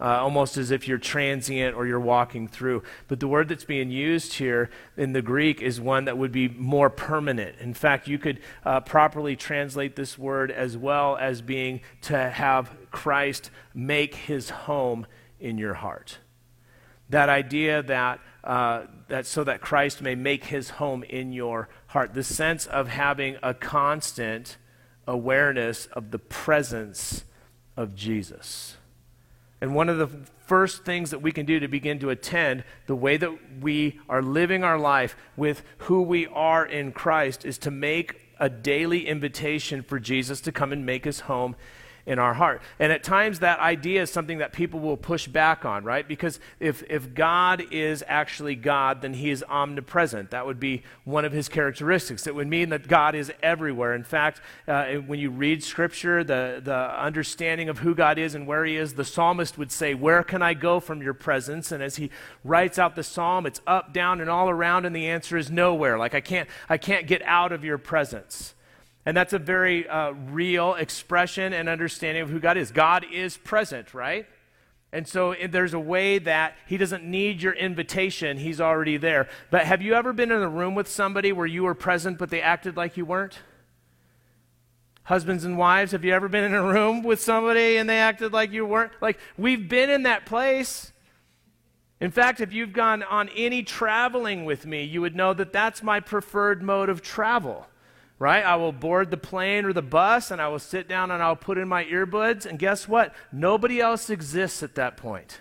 uh, 0.00 0.20
almost 0.20 0.56
as 0.56 0.70
if 0.70 0.86
you're 0.86 0.98
transient 0.98 1.74
or 1.76 1.86
you're 1.86 1.98
walking 2.00 2.46
through. 2.46 2.82
But 3.08 3.20
the 3.20 3.28
word 3.28 3.48
that's 3.48 3.64
being 3.64 3.90
used 3.90 4.34
here 4.34 4.70
in 4.96 5.12
the 5.12 5.22
Greek 5.22 5.60
is 5.60 5.80
one 5.80 6.04
that 6.04 6.16
would 6.16 6.32
be 6.32 6.48
more 6.48 6.90
permanent. 6.90 7.56
In 7.58 7.74
fact, 7.74 8.06
you 8.06 8.18
could 8.18 8.40
uh, 8.64 8.80
properly 8.80 9.34
translate 9.34 9.96
this 9.96 10.16
word 10.16 10.50
as 10.50 10.76
well 10.76 11.16
as 11.16 11.42
being 11.42 11.80
to 12.02 12.30
have 12.30 12.70
Christ 12.90 13.50
make 13.74 14.14
his 14.14 14.50
home 14.50 15.06
in 15.40 15.58
your 15.58 15.74
heart. 15.74 16.18
That 17.10 17.28
idea 17.28 17.82
that, 17.84 18.20
uh, 18.48 18.86
that 19.08 19.26
so 19.26 19.44
that 19.44 19.60
Christ 19.60 20.00
may 20.00 20.14
make 20.14 20.44
his 20.44 20.70
home 20.70 21.04
in 21.04 21.32
your 21.32 21.68
heart. 21.88 22.14
The 22.14 22.24
sense 22.24 22.66
of 22.66 22.88
having 22.88 23.36
a 23.42 23.52
constant 23.52 24.56
awareness 25.06 25.86
of 25.92 26.10
the 26.10 26.18
presence 26.18 27.24
of 27.76 27.94
Jesus. 27.94 28.78
And 29.60 29.74
one 29.74 29.90
of 29.90 29.98
the 29.98 30.08
first 30.46 30.86
things 30.86 31.10
that 31.10 31.20
we 31.20 31.30
can 31.30 31.44
do 31.44 31.60
to 31.60 31.68
begin 31.68 31.98
to 31.98 32.08
attend 32.08 32.64
the 32.86 32.96
way 32.96 33.18
that 33.18 33.60
we 33.60 34.00
are 34.08 34.22
living 34.22 34.64
our 34.64 34.78
life 34.78 35.14
with 35.36 35.62
who 35.78 36.00
we 36.00 36.26
are 36.28 36.64
in 36.64 36.92
Christ 36.92 37.44
is 37.44 37.58
to 37.58 37.70
make 37.70 38.16
a 38.40 38.48
daily 38.48 39.06
invitation 39.06 39.82
for 39.82 40.00
Jesus 40.00 40.40
to 40.42 40.52
come 40.52 40.72
and 40.72 40.86
make 40.86 41.04
his 41.04 41.20
home 41.20 41.54
in 42.08 42.18
our 42.18 42.32
heart. 42.32 42.62
And 42.78 42.90
at 42.90 43.04
times 43.04 43.40
that 43.40 43.60
idea 43.60 44.00
is 44.00 44.10
something 44.10 44.38
that 44.38 44.54
people 44.54 44.80
will 44.80 44.96
push 44.96 45.28
back 45.28 45.66
on, 45.66 45.84
right? 45.84 46.08
Because 46.08 46.40
if, 46.58 46.82
if 46.88 47.12
God 47.12 47.62
is 47.70 48.02
actually 48.08 48.54
God, 48.54 49.02
then 49.02 49.12
he 49.12 49.30
is 49.30 49.44
omnipresent. 49.46 50.30
That 50.30 50.46
would 50.46 50.58
be 50.58 50.84
one 51.04 51.26
of 51.26 51.32
his 51.32 51.50
characteristics. 51.50 52.26
It 52.26 52.34
would 52.34 52.48
mean 52.48 52.70
that 52.70 52.88
God 52.88 53.14
is 53.14 53.30
everywhere. 53.42 53.94
In 53.94 54.04
fact, 54.04 54.40
uh, 54.66 54.94
when 54.94 55.20
you 55.20 55.28
read 55.28 55.62
scripture, 55.62 56.24
the, 56.24 56.62
the 56.64 56.98
understanding 56.98 57.68
of 57.68 57.80
who 57.80 57.94
God 57.94 58.16
is 58.16 58.34
and 58.34 58.46
where 58.46 58.64
he 58.64 58.76
is, 58.76 58.94
the 58.94 59.04
psalmist 59.04 59.58
would 59.58 59.70
say, 59.70 59.92
Where 59.92 60.22
can 60.22 60.40
I 60.40 60.54
go 60.54 60.80
from 60.80 61.02
your 61.02 61.14
presence? 61.14 61.72
And 61.72 61.82
as 61.82 61.96
he 61.96 62.10
writes 62.42 62.78
out 62.78 62.96
the 62.96 63.04
psalm, 63.04 63.44
it's 63.44 63.60
up, 63.66 63.92
down, 63.92 64.22
and 64.22 64.30
all 64.30 64.48
around, 64.48 64.86
and 64.86 64.96
the 64.96 65.08
answer 65.08 65.36
is 65.36 65.50
nowhere. 65.50 65.98
Like 65.98 66.14
I 66.14 66.22
can't, 66.22 66.48
I 66.70 66.78
can't 66.78 67.06
get 67.06 67.20
out 67.24 67.52
of 67.52 67.64
your 67.64 67.76
presence. 67.76 68.54
And 69.06 69.16
that's 69.16 69.32
a 69.32 69.38
very 69.38 69.88
uh, 69.88 70.12
real 70.12 70.74
expression 70.74 71.52
and 71.52 71.68
understanding 71.68 72.22
of 72.22 72.30
who 72.30 72.40
God 72.40 72.56
is. 72.56 72.70
God 72.70 73.06
is 73.10 73.36
present, 73.36 73.94
right? 73.94 74.26
And 74.92 75.06
so 75.06 75.34
there's 75.48 75.74
a 75.74 75.80
way 75.80 76.18
that 76.18 76.56
he 76.66 76.78
doesn't 76.78 77.04
need 77.04 77.42
your 77.42 77.52
invitation, 77.52 78.38
he's 78.38 78.60
already 78.60 78.96
there. 78.96 79.28
But 79.50 79.66
have 79.66 79.82
you 79.82 79.94
ever 79.94 80.12
been 80.12 80.32
in 80.32 80.40
a 80.40 80.48
room 80.48 80.74
with 80.74 80.88
somebody 80.88 81.30
where 81.30 81.46
you 81.46 81.64
were 81.64 81.74
present 81.74 82.18
but 82.18 82.30
they 82.30 82.40
acted 82.40 82.76
like 82.76 82.96
you 82.96 83.04
weren't? 83.04 83.38
Husbands 85.04 85.44
and 85.44 85.56
wives, 85.58 85.92
have 85.92 86.04
you 86.04 86.12
ever 86.12 86.28
been 86.28 86.44
in 86.44 86.54
a 86.54 86.62
room 86.62 87.02
with 87.02 87.20
somebody 87.20 87.76
and 87.76 87.88
they 87.88 87.98
acted 87.98 88.32
like 88.32 88.50
you 88.52 88.66
weren't? 88.66 88.92
Like, 89.00 89.18
we've 89.36 89.68
been 89.68 89.88
in 89.88 90.02
that 90.02 90.26
place. 90.26 90.92
In 92.00 92.10
fact, 92.10 92.40
if 92.40 92.52
you've 92.52 92.72
gone 92.72 93.02
on 93.02 93.28
any 93.30 93.62
traveling 93.62 94.44
with 94.44 94.66
me, 94.66 94.84
you 94.84 95.00
would 95.00 95.16
know 95.16 95.34
that 95.34 95.52
that's 95.52 95.82
my 95.82 96.00
preferred 96.00 96.62
mode 96.62 96.88
of 96.88 97.02
travel 97.02 97.66
right? 98.18 98.44
I 98.44 98.56
will 98.56 98.72
board 98.72 99.10
the 99.10 99.16
plane 99.16 99.64
or 99.64 99.72
the 99.72 99.82
bus 99.82 100.30
and 100.30 100.40
I 100.40 100.48
will 100.48 100.58
sit 100.58 100.88
down 100.88 101.10
and 101.10 101.22
I'll 101.22 101.36
put 101.36 101.58
in 101.58 101.68
my 101.68 101.84
earbuds. 101.84 102.46
And 102.46 102.58
guess 102.58 102.88
what? 102.88 103.14
Nobody 103.32 103.80
else 103.80 104.10
exists 104.10 104.62
at 104.62 104.74
that 104.74 104.96
point. 104.96 105.40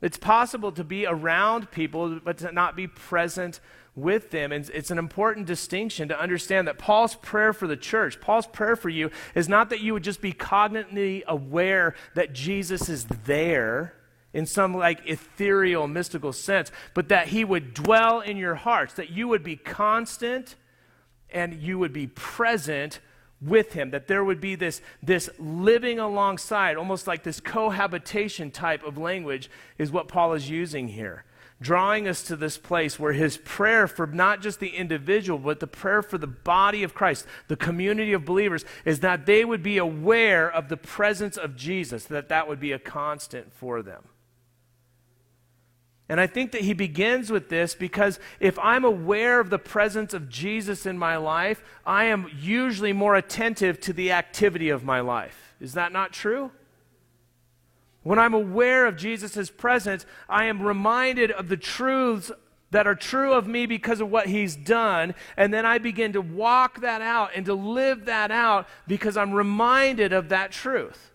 It's 0.00 0.18
possible 0.18 0.70
to 0.72 0.84
be 0.84 1.06
around 1.06 1.70
people, 1.70 2.20
but 2.22 2.38
to 2.38 2.52
not 2.52 2.76
be 2.76 2.86
present 2.86 3.60
with 3.96 4.30
them. 4.30 4.52
And 4.52 4.68
it's 4.74 4.90
an 4.90 4.98
important 4.98 5.46
distinction 5.46 6.08
to 6.08 6.20
understand 6.20 6.68
that 6.68 6.78
Paul's 6.78 7.14
prayer 7.14 7.52
for 7.52 7.66
the 7.66 7.76
church, 7.76 8.20
Paul's 8.20 8.46
prayer 8.46 8.76
for 8.76 8.88
you, 8.88 9.10
is 9.34 9.48
not 9.48 9.70
that 9.70 9.80
you 9.80 9.94
would 9.94 10.04
just 10.04 10.20
be 10.20 10.32
cognitively 10.32 11.24
aware 11.24 11.94
that 12.14 12.32
Jesus 12.32 12.88
is 12.88 13.06
there 13.24 13.94
in 14.32 14.46
some 14.46 14.76
like 14.76 15.00
ethereal, 15.06 15.86
mystical 15.86 16.32
sense, 16.32 16.70
but 16.92 17.08
that 17.08 17.28
he 17.28 17.44
would 17.44 17.72
dwell 17.72 18.20
in 18.20 18.36
your 18.36 18.56
hearts, 18.56 18.94
that 18.94 19.10
you 19.10 19.28
would 19.28 19.44
be 19.44 19.56
constant 19.56 20.56
and 21.34 21.60
you 21.60 21.78
would 21.78 21.92
be 21.92 22.06
present 22.06 23.00
with 23.42 23.72
him, 23.74 23.90
that 23.90 24.06
there 24.06 24.24
would 24.24 24.40
be 24.40 24.54
this, 24.54 24.80
this 25.02 25.28
living 25.38 25.98
alongside, 25.98 26.76
almost 26.76 27.06
like 27.06 27.24
this 27.24 27.40
cohabitation 27.40 28.50
type 28.50 28.82
of 28.84 28.96
language, 28.96 29.50
is 29.76 29.92
what 29.92 30.08
Paul 30.08 30.32
is 30.32 30.48
using 30.48 30.88
here. 30.88 31.24
Drawing 31.60 32.08
us 32.08 32.22
to 32.24 32.36
this 32.36 32.58
place 32.58 32.98
where 32.98 33.12
his 33.12 33.36
prayer 33.38 33.86
for 33.86 34.06
not 34.06 34.40
just 34.40 34.60
the 34.60 34.68
individual, 34.68 35.38
but 35.38 35.60
the 35.60 35.66
prayer 35.66 36.02
for 36.02 36.18
the 36.18 36.26
body 36.26 36.82
of 36.82 36.94
Christ, 36.94 37.26
the 37.48 37.56
community 37.56 38.12
of 38.12 38.24
believers, 38.24 38.64
is 38.84 39.00
that 39.00 39.26
they 39.26 39.44
would 39.44 39.62
be 39.62 39.78
aware 39.78 40.50
of 40.50 40.68
the 40.68 40.76
presence 40.76 41.36
of 41.36 41.56
Jesus, 41.56 42.04
that 42.04 42.28
that 42.28 42.48
would 42.48 42.60
be 42.60 42.72
a 42.72 42.78
constant 42.78 43.52
for 43.52 43.82
them. 43.82 44.04
And 46.08 46.20
I 46.20 46.26
think 46.26 46.52
that 46.52 46.60
he 46.60 46.74
begins 46.74 47.30
with 47.30 47.48
this 47.48 47.74
because 47.74 48.20
if 48.38 48.58
I'm 48.58 48.84
aware 48.84 49.40
of 49.40 49.48
the 49.48 49.58
presence 49.58 50.12
of 50.12 50.28
Jesus 50.28 50.84
in 50.84 50.98
my 50.98 51.16
life, 51.16 51.62
I 51.86 52.04
am 52.04 52.30
usually 52.38 52.92
more 52.92 53.14
attentive 53.14 53.80
to 53.80 53.92
the 53.92 54.12
activity 54.12 54.68
of 54.68 54.84
my 54.84 55.00
life. 55.00 55.54
Is 55.60 55.74
that 55.74 55.92
not 55.92 56.12
true? 56.12 56.50
When 58.02 58.18
I'm 58.18 58.34
aware 58.34 58.84
of 58.86 58.98
Jesus' 58.98 59.48
presence, 59.50 60.04
I 60.28 60.44
am 60.44 60.62
reminded 60.62 61.30
of 61.30 61.48
the 61.48 61.56
truths 61.56 62.30
that 62.70 62.86
are 62.86 62.94
true 62.94 63.32
of 63.32 63.46
me 63.46 63.64
because 63.64 64.00
of 64.00 64.10
what 64.10 64.26
he's 64.26 64.56
done. 64.56 65.14
And 65.38 65.54
then 65.54 65.64
I 65.64 65.78
begin 65.78 66.12
to 66.12 66.20
walk 66.20 66.82
that 66.82 67.00
out 67.00 67.30
and 67.34 67.46
to 67.46 67.54
live 67.54 68.04
that 68.04 68.30
out 68.30 68.68
because 68.86 69.16
I'm 69.16 69.32
reminded 69.32 70.12
of 70.12 70.28
that 70.28 70.52
truth. 70.52 71.12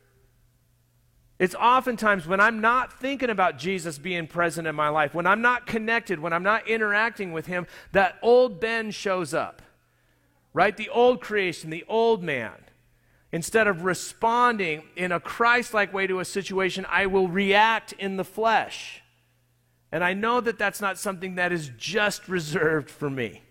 It's 1.39 1.55
oftentimes 1.55 2.27
when 2.27 2.41
I'm 2.41 2.59
not 2.59 2.91
thinking 2.99 3.29
about 3.29 3.57
Jesus 3.57 3.97
being 3.97 4.27
present 4.27 4.67
in 4.67 4.75
my 4.75 4.89
life, 4.89 5.13
when 5.13 5.25
I'm 5.25 5.41
not 5.41 5.65
connected, 5.65 6.19
when 6.19 6.33
I'm 6.33 6.43
not 6.43 6.67
interacting 6.67 7.31
with 7.31 7.45
Him, 7.45 7.65
that 7.93 8.17
old 8.21 8.59
Ben 8.59 8.91
shows 8.91 9.33
up, 9.33 9.61
right? 10.53 10.75
The 10.75 10.89
old 10.89 11.21
creation, 11.21 11.69
the 11.69 11.85
old 11.87 12.21
man. 12.21 12.55
Instead 13.31 13.67
of 13.67 13.85
responding 13.85 14.83
in 14.97 15.13
a 15.13 15.19
Christ 15.19 15.73
like 15.73 15.93
way 15.93 16.07
to 16.07 16.19
a 16.19 16.25
situation, 16.25 16.85
I 16.89 17.05
will 17.05 17.29
react 17.29 17.93
in 17.93 18.17
the 18.17 18.25
flesh. 18.25 19.01
And 19.91 20.03
I 20.03 20.13
know 20.13 20.41
that 20.41 20.59
that's 20.59 20.81
not 20.81 20.97
something 20.97 21.35
that 21.35 21.53
is 21.53 21.71
just 21.77 22.27
reserved 22.27 22.89
for 22.89 23.09
me. 23.09 23.43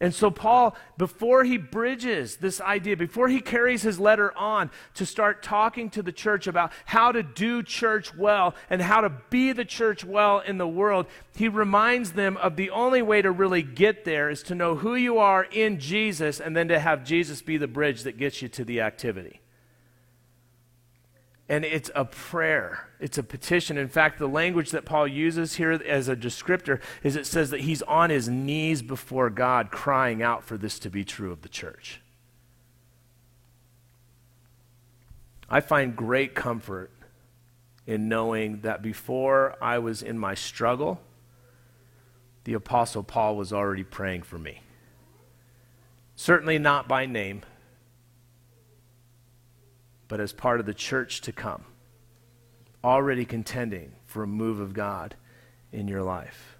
And 0.00 0.12
so, 0.12 0.28
Paul, 0.30 0.76
before 0.98 1.44
he 1.44 1.56
bridges 1.56 2.36
this 2.36 2.60
idea, 2.60 2.96
before 2.96 3.28
he 3.28 3.40
carries 3.40 3.82
his 3.82 4.00
letter 4.00 4.36
on 4.36 4.70
to 4.94 5.06
start 5.06 5.42
talking 5.42 5.88
to 5.90 6.02
the 6.02 6.10
church 6.10 6.48
about 6.48 6.72
how 6.84 7.12
to 7.12 7.22
do 7.22 7.62
church 7.62 8.14
well 8.14 8.56
and 8.68 8.82
how 8.82 9.02
to 9.02 9.10
be 9.30 9.52
the 9.52 9.64
church 9.64 10.04
well 10.04 10.40
in 10.40 10.58
the 10.58 10.66
world, 10.66 11.06
he 11.36 11.48
reminds 11.48 12.12
them 12.12 12.36
of 12.38 12.56
the 12.56 12.70
only 12.70 13.02
way 13.02 13.22
to 13.22 13.30
really 13.30 13.62
get 13.62 14.04
there 14.04 14.30
is 14.30 14.42
to 14.44 14.56
know 14.56 14.74
who 14.74 14.96
you 14.96 15.18
are 15.18 15.44
in 15.44 15.78
Jesus 15.78 16.40
and 16.40 16.56
then 16.56 16.68
to 16.68 16.80
have 16.80 17.04
Jesus 17.04 17.40
be 17.40 17.56
the 17.56 17.68
bridge 17.68 18.02
that 18.02 18.18
gets 18.18 18.42
you 18.42 18.48
to 18.48 18.64
the 18.64 18.80
activity. 18.80 19.40
And 21.48 21.64
it's 21.64 21.90
a 21.94 22.06
prayer, 22.06 22.88
it's 23.00 23.18
a 23.18 23.22
petition. 23.22 23.76
In 23.76 23.88
fact, 23.88 24.18
the 24.18 24.28
language 24.28 24.70
that 24.70 24.86
Paul 24.86 25.06
uses 25.06 25.56
here 25.56 25.72
as 25.72 26.08
a 26.08 26.16
descriptor 26.16 26.80
is 27.02 27.16
it 27.16 27.26
says 27.26 27.50
that 27.50 27.60
he's 27.60 27.82
on 27.82 28.08
his 28.08 28.28
knees 28.28 28.80
before 28.80 29.28
God, 29.28 29.70
crying 29.70 30.22
out 30.22 30.42
for 30.42 30.56
this 30.56 30.78
to 30.78 30.90
be 30.90 31.04
true 31.04 31.32
of 31.32 31.42
the 31.42 31.50
church. 31.50 32.00
I 35.50 35.60
find 35.60 35.94
great 35.94 36.34
comfort 36.34 36.90
in 37.86 38.08
knowing 38.08 38.60
that 38.60 38.80
before 38.80 39.56
I 39.60 39.78
was 39.78 40.02
in 40.02 40.18
my 40.18 40.34
struggle, 40.34 41.00
the 42.44 42.54
Apostle 42.54 43.02
Paul 43.02 43.36
was 43.36 43.52
already 43.52 43.84
praying 43.84 44.22
for 44.22 44.38
me. 44.38 44.62
Certainly 46.16 46.58
not 46.58 46.88
by 46.88 47.06
name, 47.06 47.42
but 50.14 50.20
as 50.20 50.32
part 50.32 50.60
of 50.60 50.66
the 50.66 50.72
church 50.72 51.22
to 51.22 51.32
come, 51.32 51.64
already 52.84 53.24
contending 53.24 53.90
for 54.06 54.22
a 54.22 54.28
move 54.28 54.60
of 54.60 54.72
God 54.72 55.16
in 55.72 55.88
your 55.88 56.04
life. 56.04 56.56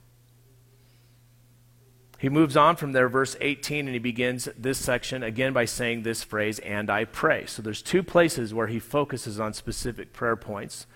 He 2.19 2.29
moves 2.29 2.57
on 2.57 2.75
from 2.75 2.91
there, 2.91 3.09
verse 3.09 3.37
18, 3.41 3.87
and 3.87 3.95
he 3.95 4.01
begins 4.01 4.49
this 4.59 4.79
section 4.79 5.23
again 5.23 5.53
by 5.53 5.67
saying 5.67 6.03
this 6.03 6.25
phrase, 6.25 6.59
and 6.59 6.91
I 6.91 7.05
pray. 7.05 7.47
So 7.47 7.63
there's 7.63 7.81
two 7.81 8.03
places 8.03 8.53
where 8.53 8.67
he 8.67 8.81
focuses 8.81 9.39
on 9.39 9.53
specific 9.53 10.13
prayer 10.13 10.35
points. 10.35 10.89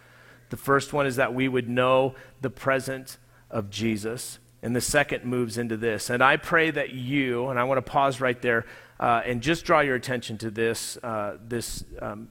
The 0.51 0.57
first 0.57 0.93
one 0.93 1.07
is 1.07 1.15
that 1.15 1.33
we 1.33 1.47
would 1.47 1.69
know 1.69 2.17
the 2.41 2.51
presence 2.51 3.19
of 3.53 3.71
Jesus. 3.71 4.41
And 4.61 4.75
the 4.75 4.81
second 4.81 5.25
moves 5.25 5.57
into 5.57 5.77
this. 5.77 6.11
And 6.11 6.21
I 6.21 6.37
pray 6.37 6.73
that 6.73 6.91
you, 6.91 7.47
and 7.47 7.61
I 7.61 7.63
want 7.63 7.79
to 7.79 7.89
pause 7.89 8.21
right 8.21 8.43
there 8.43 8.67
uh, 8.99 9.23
and 9.25 9.41
just 9.41 9.65
draw 9.65 9.79
your 9.79 9.95
attention 9.95 10.37
to 10.39 10.51
this. 10.51 10.97
Uh, 10.97 11.37
this, 11.47 11.85
um, 12.03 12.29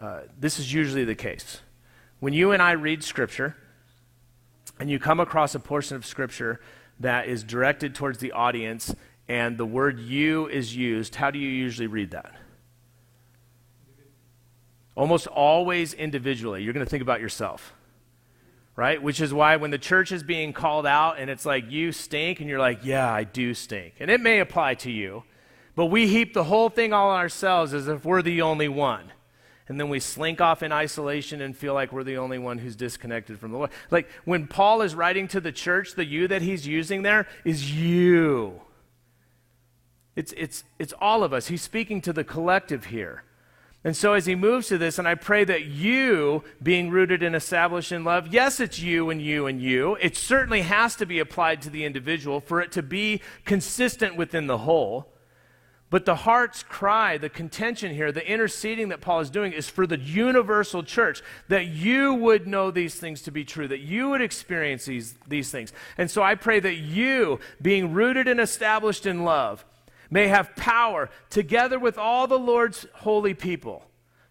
uh, 0.00 0.20
this 0.38 0.58
is 0.58 0.72
usually 0.72 1.04
the 1.04 1.14
case. 1.14 1.60
When 2.20 2.32
you 2.32 2.52
and 2.52 2.62
I 2.62 2.72
read 2.72 3.04
Scripture, 3.04 3.56
and 4.78 4.90
you 4.90 4.98
come 4.98 5.20
across 5.20 5.54
a 5.54 5.60
portion 5.60 5.96
of 5.96 6.06
Scripture 6.06 6.60
that 6.98 7.28
is 7.28 7.44
directed 7.44 7.94
towards 7.94 8.18
the 8.18 8.32
audience, 8.32 8.94
and 9.28 9.58
the 9.58 9.66
word 9.66 9.98
you 10.00 10.48
is 10.48 10.74
used, 10.74 11.14
how 11.14 11.30
do 11.30 11.38
you 11.38 11.48
usually 11.48 11.86
read 11.86 12.12
that? 12.12 12.34
Almost 14.96 15.26
always 15.26 15.94
individually. 15.94 16.62
You're 16.62 16.72
going 16.72 16.84
to 16.84 16.90
think 16.90 17.02
about 17.02 17.20
yourself 17.20 17.74
right? 18.80 19.02
Which 19.02 19.20
is 19.20 19.34
why 19.34 19.56
when 19.56 19.70
the 19.70 19.78
church 19.78 20.10
is 20.10 20.22
being 20.22 20.54
called 20.54 20.86
out 20.86 21.18
and 21.18 21.28
it's 21.28 21.44
like, 21.44 21.70
you 21.70 21.92
stink, 21.92 22.40
and 22.40 22.48
you're 22.48 22.58
like, 22.58 22.80
yeah, 22.82 23.12
I 23.12 23.24
do 23.24 23.52
stink. 23.52 23.92
And 24.00 24.10
it 24.10 24.22
may 24.22 24.40
apply 24.40 24.76
to 24.76 24.90
you, 24.90 25.24
but 25.74 25.86
we 25.86 26.08
heap 26.08 26.32
the 26.32 26.44
whole 26.44 26.70
thing 26.70 26.94
all 26.94 27.10
on 27.10 27.18
ourselves 27.18 27.74
as 27.74 27.88
if 27.88 28.06
we're 28.06 28.22
the 28.22 28.40
only 28.40 28.68
one. 28.68 29.12
And 29.70 29.78
then 29.78 29.88
we 29.88 30.00
slink 30.00 30.40
off 30.40 30.64
in 30.64 30.72
isolation 30.72 31.40
and 31.40 31.56
feel 31.56 31.74
like 31.74 31.92
we're 31.92 32.02
the 32.02 32.16
only 32.16 32.40
one 32.40 32.58
who's 32.58 32.74
disconnected 32.74 33.38
from 33.38 33.52
the 33.52 33.58
Lord. 33.58 33.70
Like 33.88 34.08
when 34.24 34.48
Paul 34.48 34.82
is 34.82 34.96
writing 34.96 35.28
to 35.28 35.40
the 35.40 35.52
church, 35.52 35.94
the 35.94 36.04
you 36.04 36.26
that 36.26 36.42
he's 36.42 36.66
using 36.66 37.02
there 37.02 37.28
is 37.44 37.72
you. 37.72 38.62
It's, 40.16 40.34
it's, 40.36 40.64
it's 40.80 40.92
all 41.00 41.22
of 41.22 41.32
us. 41.32 41.46
He's 41.46 41.62
speaking 41.62 42.00
to 42.00 42.12
the 42.12 42.24
collective 42.24 42.86
here. 42.86 43.22
And 43.84 43.96
so, 43.96 44.14
as 44.14 44.26
he 44.26 44.34
moves 44.34 44.66
to 44.68 44.76
this, 44.76 44.98
and 44.98 45.06
I 45.06 45.14
pray 45.14 45.44
that 45.44 45.66
you, 45.66 46.42
being 46.60 46.90
rooted 46.90 47.22
and 47.22 47.36
established 47.36 47.92
in 47.92 48.02
love, 48.02 48.26
yes, 48.34 48.58
it's 48.58 48.80
you 48.80 49.08
and 49.08 49.22
you 49.22 49.46
and 49.46 49.62
you. 49.62 49.96
It 50.00 50.16
certainly 50.16 50.62
has 50.62 50.96
to 50.96 51.06
be 51.06 51.20
applied 51.20 51.62
to 51.62 51.70
the 51.70 51.84
individual 51.84 52.40
for 52.40 52.60
it 52.60 52.72
to 52.72 52.82
be 52.82 53.22
consistent 53.44 54.16
within 54.16 54.48
the 54.48 54.58
whole. 54.58 55.12
But 55.90 56.04
the 56.04 56.14
heart's 56.14 56.62
cry, 56.62 57.18
the 57.18 57.28
contention 57.28 57.92
here, 57.92 58.12
the 58.12 58.26
interceding 58.26 58.90
that 58.90 59.00
Paul 59.00 59.20
is 59.20 59.28
doing 59.28 59.52
is 59.52 59.68
for 59.68 59.88
the 59.88 59.98
universal 59.98 60.84
church, 60.84 61.20
that 61.48 61.66
you 61.66 62.14
would 62.14 62.46
know 62.46 62.70
these 62.70 62.94
things 62.94 63.22
to 63.22 63.32
be 63.32 63.44
true, 63.44 63.66
that 63.66 63.80
you 63.80 64.08
would 64.10 64.22
experience 64.22 64.84
these, 64.84 65.16
these 65.26 65.50
things. 65.50 65.72
And 65.98 66.08
so 66.08 66.22
I 66.22 66.36
pray 66.36 66.60
that 66.60 66.76
you, 66.76 67.40
being 67.60 67.92
rooted 67.92 68.28
and 68.28 68.38
established 68.38 69.04
in 69.04 69.24
love, 69.24 69.64
may 70.10 70.28
have 70.28 70.54
power, 70.54 71.10
together 71.28 71.78
with 71.78 71.98
all 71.98 72.28
the 72.28 72.38
Lord's 72.38 72.86
holy 72.94 73.34
people, 73.34 73.84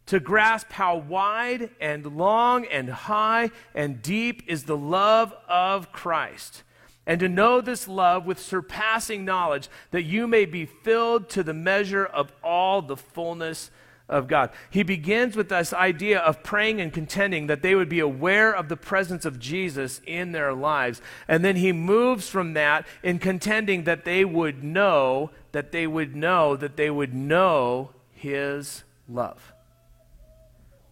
to 0.05 0.21
grasp 0.21 0.71
how 0.71 0.95
wide 0.95 1.69
and 1.81 2.17
long 2.17 2.65
and 2.65 2.89
high 2.89 3.51
and 3.75 4.01
deep 4.01 4.43
is 4.47 4.63
the 4.63 4.77
love 4.77 5.33
of 5.47 5.91
Christ, 5.91 6.63
and 7.09 7.19
to 7.21 7.27
know 7.27 7.59
this 7.59 7.87
love 7.87 8.27
with 8.27 8.39
surpassing 8.39 9.25
knowledge, 9.25 9.67
that 9.89 10.03
you 10.03 10.27
may 10.27 10.45
be 10.45 10.67
filled 10.67 11.27
to 11.29 11.41
the 11.41 11.55
measure 11.55 12.05
of 12.05 12.31
all 12.43 12.83
the 12.83 12.95
fullness 12.95 13.71
of 14.07 14.27
God. 14.27 14.51
He 14.69 14.83
begins 14.83 15.35
with 15.35 15.49
this 15.49 15.73
idea 15.73 16.19
of 16.19 16.43
praying 16.43 16.79
and 16.79 16.93
contending 16.93 17.47
that 17.47 17.63
they 17.63 17.73
would 17.73 17.89
be 17.89 17.99
aware 17.99 18.55
of 18.55 18.69
the 18.69 18.77
presence 18.77 19.25
of 19.25 19.39
Jesus 19.39 20.01
in 20.05 20.33
their 20.33 20.53
lives. 20.53 21.01
And 21.27 21.43
then 21.43 21.55
he 21.55 21.71
moves 21.71 22.29
from 22.29 22.53
that 22.53 22.85
in 23.01 23.17
contending 23.17 23.85
that 23.85 24.05
they 24.05 24.23
would 24.23 24.63
know, 24.63 25.31
that 25.51 25.71
they 25.71 25.87
would 25.87 26.15
know, 26.15 26.55
that 26.57 26.77
they 26.77 26.91
would 26.91 27.15
know 27.15 27.89
his 28.11 28.83
love. 29.07 29.51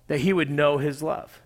That 0.08 0.22
he 0.22 0.34
would 0.34 0.50
know 0.50 0.80
his 0.80 1.04
love. 1.04 1.44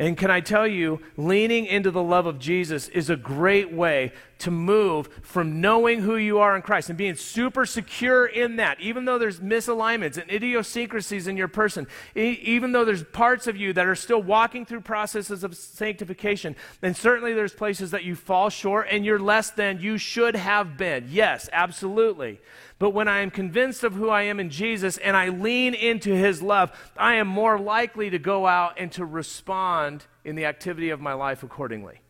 And 0.00 0.16
can 0.16 0.30
I 0.30 0.40
tell 0.40 0.66
you, 0.66 1.02
leaning 1.18 1.66
into 1.66 1.90
the 1.90 2.02
love 2.02 2.24
of 2.24 2.38
Jesus 2.38 2.88
is 2.88 3.10
a 3.10 3.16
great 3.16 3.70
way 3.70 4.12
to 4.38 4.50
move 4.50 5.10
from 5.20 5.60
knowing 5.60 6.00
who 6.00 6.16
you 6.16 6.38
are 6.38 6.56
in 6.56 6.62
Christ 6.62 6.88
and 6.88 6.96
being 6.96 7.16
super 7.16 7.66
secure 7.66 8.24
in 8.24 8.56
that, 8.56 8.80
even 8.80 9.04
though 9.04 9.18
there's 9.18 9.40
misalignments 9.40 10.16
and 10.16 10.30
idiosyncrasies 10.30 11.26
in 11.26 11.36
your 11.36 11.48
person, 11.48 11.86
e- 12.16 12.38
even 12.42 12.72
though 12.72 12.86
there's 12.86 13.04
parts 13.04 13.46
of 13.46 13.58
you 13.58 13.74
that 13.74 13.84
are 13.84 13.94
still 13.94 14.22
walking 14.22 14.64
through 14.64 14.80
processes 14.80 15.44
of 15.44 15.54
sanctification, 15.54 16.56
and 16.80 16.96
certainly 16.96 17.34
there's 17.34 17.52
places 17.52 17.90
that 17.90 18.02
you 18.02 18.16
fall 18.16 18.48
short 18.48 18.86
and 18.90 19.04
you're 19.04 19.18
less 19.18 19.50
than 19.50 19.82
you 19.82 19.98
should 19.98 20.34
have 20.34 20.78
been. 20.78 21.08
Yes, 21.10 21.50
absolutely. 21.52 22.40
But 22.80 22.94
when 22.94 23.08
I 23.08 23.20
am 23.20 23.30
convinced 23.30 23.84
of 23.84 23.92
who 23.92 24.08
I 24.08 24.22
am 24.22 24.40
in 24.40 24.48
Jesus 24.48 24.96
and 24.96 25.14
I 25.14 25.28
lean 25.28 25.74
into 25.74 26.16
his 26.16 26.40
love, 26.40 26.72
I 26.96 27.16
am 27.16 27.28
more 27.28 27.58
likely 27.58 28.08
to 28.08 28.18
go 28.18 28.46
out 28.46 28.76
and 28.78 28.90
to 28.92 29.04
respond 29.04 30.06
in 30.24 30.34
the 30.34 30.46
activity 30.46 30.88
of 30.88 30.98
my 30.98 31.12
life 31.12 31.42
accordingly. 31.42 32.00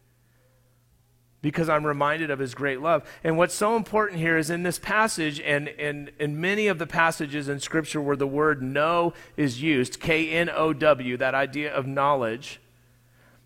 Because 1.42 1.68
I'm 1.68 1.85
reminded 1.85 2.30
of 2.30 2.38
his 2.38 2.54
great 2.54 2.80
love. 2.80 3.02
And 3.24 3.37
what's 3.37 3.54
so 3.54 3.74
important 3.74 4.20
here 4.20 4.38
is 4.38 4.48
in 4.48 4.62
this 4.62 4.78
passage 4.78 5.40
and 5.40 5.66
in, 5.66 6.12
in 6.20 6.40
many 6.40 6.68
of 6.68 6.78
the 6.78 6.87
passages 6.87 7.48
in 7.48 7.59
Scripture 7.59 8.00
where 8.00 8.14
the 8.14 8.28
word 8.28 8.62
know 8.62 9.12
is 9.37 9.61
used, 9.61 9.98
K 9.98 10.30
N 10.30 10.48
O 10.48 10.72
W, 10.72 11.16
that 11.16 11.35
idea 11.35 11.74
of 11.74 11.88
knowledge, 11.88 12.61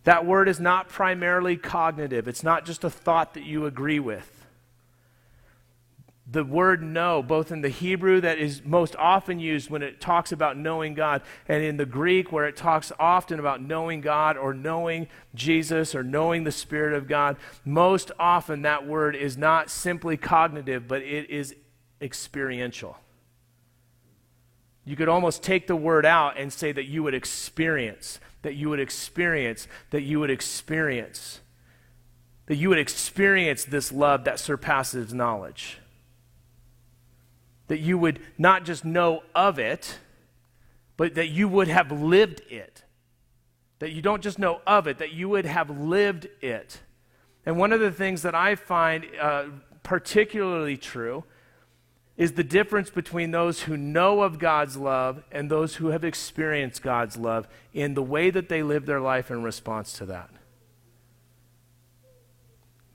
that 0.03 0.27
word 0.27 0.47
is 0.47 0.61
not 0.61 0.91
primarily 0.91 1.57
cognitive. 1.57 2.29
It's 2.29 2.43
not 2.43 2.67
just 2.67 2.85
a 2.85 2.91
thought 2.91 3.33
that 3.33 3.45
you 3.45 3.65
agree 3.65 4.01
with 4.01 4.34
the 6.27 6.45
word 6.45 6.83
know, 6.83 7.23
both 7.23 7.53
in 7.53 7.61
the 7.61 7.69
Hebrew 7.69 8.21
that 8.23 8.39
is 8.39 8.63
most 8.65 8.97
often 8.97 9.39
used 9.39 9.69
when 9.69 9.83
it 9.83 10.01
talks 10.01 10.33
about 10.33 10.57
knowing 10.57 10.95
God, 10.95 11.23
and 11.49 11.63
in 11.63 11.77
the 11.77 11.85
Greek 11.85 12.33
where 12.33 12.47
it 12.47 12.57
talks 12.57 12.91
often 12.99 13.39
about 13.39 13.61
knowing 13.61 14.01
God 14.01 14.39
or 14.39 14.55
knowing 14.55 15.09
Jesus 15.35 15.95
or 15.95 16.03
knowing 16.03 16.45
the 16.45 16.53
Spirit 16.53 16.95
of 16.95 17.09
God, 17.09 17.37
most 17.65 18.11
often 18.19 18.63
that 18.63 18.87
word 18.87 19.15
is 19.15 19.37
not 19.37 19.69
simply 19.69 20.17
cognitive, 20.17 20.89
but 20.89 21.03
it 21.03 21.29
is 21.29 21.55
experiential. 22.01 22.97
You 24.87 24.97
could 24.97 25.09
almost 25.09 25.43
take 25.43 25.67
the 25.67 25.77
word 25.77 26.07
out 26.07 26.39
and 26.39 26.51
say 26.51 26.73
that 26.73 26.85
you 26.85 27.03
would 27.03 27.15
experience, 27.15 28.19
that 28.41 28.55
you 28.55 28.71
would 28.71 28.81
experience, 28.81 29.69
that 29.91 30.03
you 30.03 30.21
would 30.21 30.31
experience, 30.31 31.41
that 32.47 32.57
you 32.57 32.71
would 32.71 32.79
experience 32.79 33.65
this 33.65 33.93
love 33.93 34.25
that 34.25 34.39
surpasses 34.39 35.13
knowledge 35.13 35.81
that 37.69 37.81
you 37.81 37.99
would 37.99 38.21
not 38.39 38.65
just 38.65 38.85
know 38.85 39.23
of 39.35 39.59
it, 39.59 39.99
but 40.97 41.15
that 41.15 41.29
you 41.29 41.49
would 41.49 41.69
have 41.69 41.91
lived 41.91 42.43
it. 42.51 42.85
That 43.79 43.91
you 43.91 44.03
don't 44.03 44.23
just 44.23 44.39
know 44.39 44.61
of 44.67 44.87
it, 44.87 44.99
that 44.99 45.13
you 45.13 45.29
would 45.29 45.47
have 45.47 45.71
lived 45.71 46.29
it. 46.41 46.81
And 47.47 47.59
one 47.59 47.73
of 47.73 47.81
the 47.81 47.91
things 47.91 48.23
that 48.23 48.35
I 48.35 48.55
find 48.55 49.07
uh, 49.21 49.47
particularly 49.83 50.77
true 50.77 51.25
is 52.17 52.33
the 52.33 52.45
difference 52.45 52.91
between 52.91 53.33
those 53.33 53.63
who 53.63 53.77
know 53.77 54.23
of 54.23 54.39
God's 54.39 54.77
love 54.77 55.25
and 55.33 55.51
those 55.51 55.77
who 55.77 55.89
have 55.89 56.05
experienced 56.05 56.81
God's 56.81 57.17
love 57.17 57.49
in 57.73 57.95
the 57.95 58.03
way 58.03 58.31
that 58.31 58.49
they 58.49 58.63
live 58.63 58.87
their 58.87 59.01
life 59.01 59.31
in 59.31 59.43
response 59.43 59.93
to 59.95 60.07
that. 60.07 60.31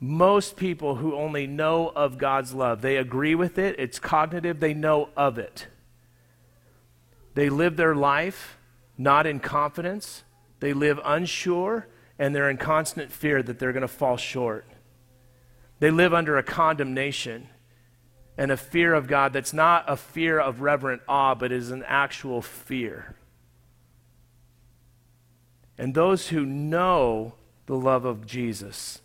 Most 0.00 0.56
people 0.56 0.96
who 0.96 1.14
only 1.14 1.46
know 1.46 1.88
of 1.88 2.16
God's 2.16 2.54
love, 2.54 2.80
they 2.80 2.96
agree 2.96 3.34
with 3.34 3.58
it, 3.58 3.76
it's 3.78 3.98
cognitive, 3.98 4.58
they 4.58 4.72
know 4.72 5.10
of 5.14 5.38
it. 5.38 5.66
They 7.34 7.50
live 7.50 7.76
their 7.76 7.94
life 7.94 8.56
not 8.96 9.26
in 9.26 9.40
confidence, 9.40 10.24
they 10.60 10.72
live 10.74 11.00
unsure, 11.04 11.86
and 12.18 12.34
they're 12.34 12.50
in 12.50 12.58
constant 12.58 13.10
fear 13.10 13.42
that 13.42 13.58
they're 13.58 13.72
going 13.72 13.80
to 13.80 13.88
fall 13.88 14.18
short. 14.18 14.66
They 15.78 15.90
live 15.90 16.12
under 16.12 16.36
a 16.36 16.42
condemnation 16.42 17.48
and 18.36 18.50
a 18.50 18.56
fear 18.56 18.92
of 18.92 19.06
God 19.06 19.32
that's 19.32 19.54
not 19.54 19.84
a 19.86 19.96
fear 19.96 20.38
of 20.38 20.60
reverent 20.60 21.00
awe, 21.08 21.34
but 21.34 21.50
is 21.50 21.70
an 21.70 21.82
actual 21.86 22.42
fear. 22.42 23.16
And 25.78 25.94
those 25.94 26.28
who 26.28 26.44
know 26.44 27.34
the 27.64 27.76
love 27.76 28.04
of 28.04 28.26
Jesus, 28.26 29.00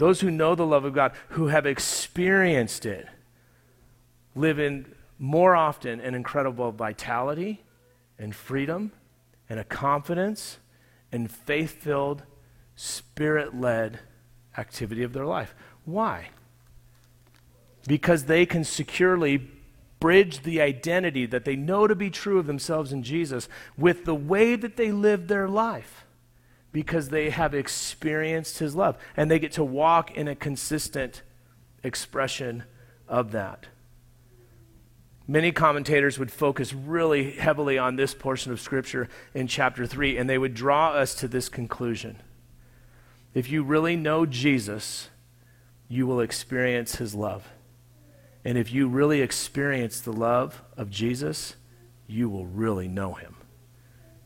those 0.00 0.20
who 0.20 0.30
know 0.30 0.54
the 0.54 0.66
love 0.66 0.84
of 0.84 0.94
God, 0.94 1.12
who 1.30 1.46
have 1.46 1.64
experienced 1.64 2.84
it, 2.84 3.06
live 4.34 4.58
in 4.58 4.92
more 5.18 5.54
often 5.54 6.00
an 6.00 6.14
incredible 6.14 6.72
vitality 6.72 7.62
and 8.18 8.34
freedom 8.34 8.90
and 9.48 9.60
a 9.60 9.64
confidence 9.64 10.58
and 11.12 11.30
faith 11.30 11.82
filled, 11.82 12.24
spirit 12.74 13.54
led 13.54 14.00
activity 14.58 15.02
of 15.02 15.12
their 15.12 15.26
life. 15.26 15.54
Why? 15.84 16.30
because 17.86 18.24
they 18.24 18.46
can 18.46 18.64
securely 18.64 19.48
bridge 19.98 20.42
the 20.42 20.60
identity 20.60 21.26
that 21.26 21.44
they 21.44 21.56
know 21.56 21.86
to 21.86 21.94
be 21.94 22.10
true 22.10 22.38
of 22.38 22.46
themselves 22.46 22.92
in 22.92 23.02
Jesus 23.02 23.48
with 23.76 24.04
the 24.04 24.14
way 24.14 24.56
that 24.56 24.76
they 24.76 24.92
live 24.92 25.28
their 25.28 25.48
life 25.48 26.04
because 26.72 27.08
they 27.08 27.30
have 27.30 27.54
experienced 27.54 28.58
his 28.58 28.74
love 28.74 28.96
and 29.16 29.30
they 29.30 29.38
get 29.38 29.52
to 29.52 29.64
walk 29.64 30.10
in 30.12 30.28
a 30.28 30.34
consistent 30.34 31.22
expression 31.82 32.64
of 33.08 33.32
that. 33.32 33.66
Many 35.26 35.52
commentators 35.52 36.18
would 36.18 36.32
focus 36.32 36.72
really 36.74 37.30
heavily 37.30 37.78
on 37.78 37.94
this 37.94 38.14
portion 38.14 38.50
of 38.50 38.60
Scripture 38.60 39.08
in 39.32 39.46
chapter 39.46 39.86
3, 39.86 40.16
and 40.16 40.28
they 40.28 40.38
would 40.38 40.54
draw 40.54 40.90
us 40.90 41.14
to 41.16 41.28
this 41.28 41.48
conclusion. 41.48 42.16
If 43.32 43.48
you 43.48 43.62
really 43.62 43.94
know 43.94 44.26
Jesus, 44.26 45.08
you 45.88 46.04
will 46.04 46.20
experience 46.20 46.96
his 46.96 47.14
love. 47.14 47.48
And 48.44 48.58
if 48.58 48.72
you 48.72 48.88
really 48.88 49.20
experience 49.20 50.00
the 50.00 50.12
love 50.12 50.62
of 50.76 50.90
Jesus, 50.90 51.54
you 52.08 52.28
will 52.28 52.46
really 52.46 52.88
know 52.88 53.14
him. 53.14 53.36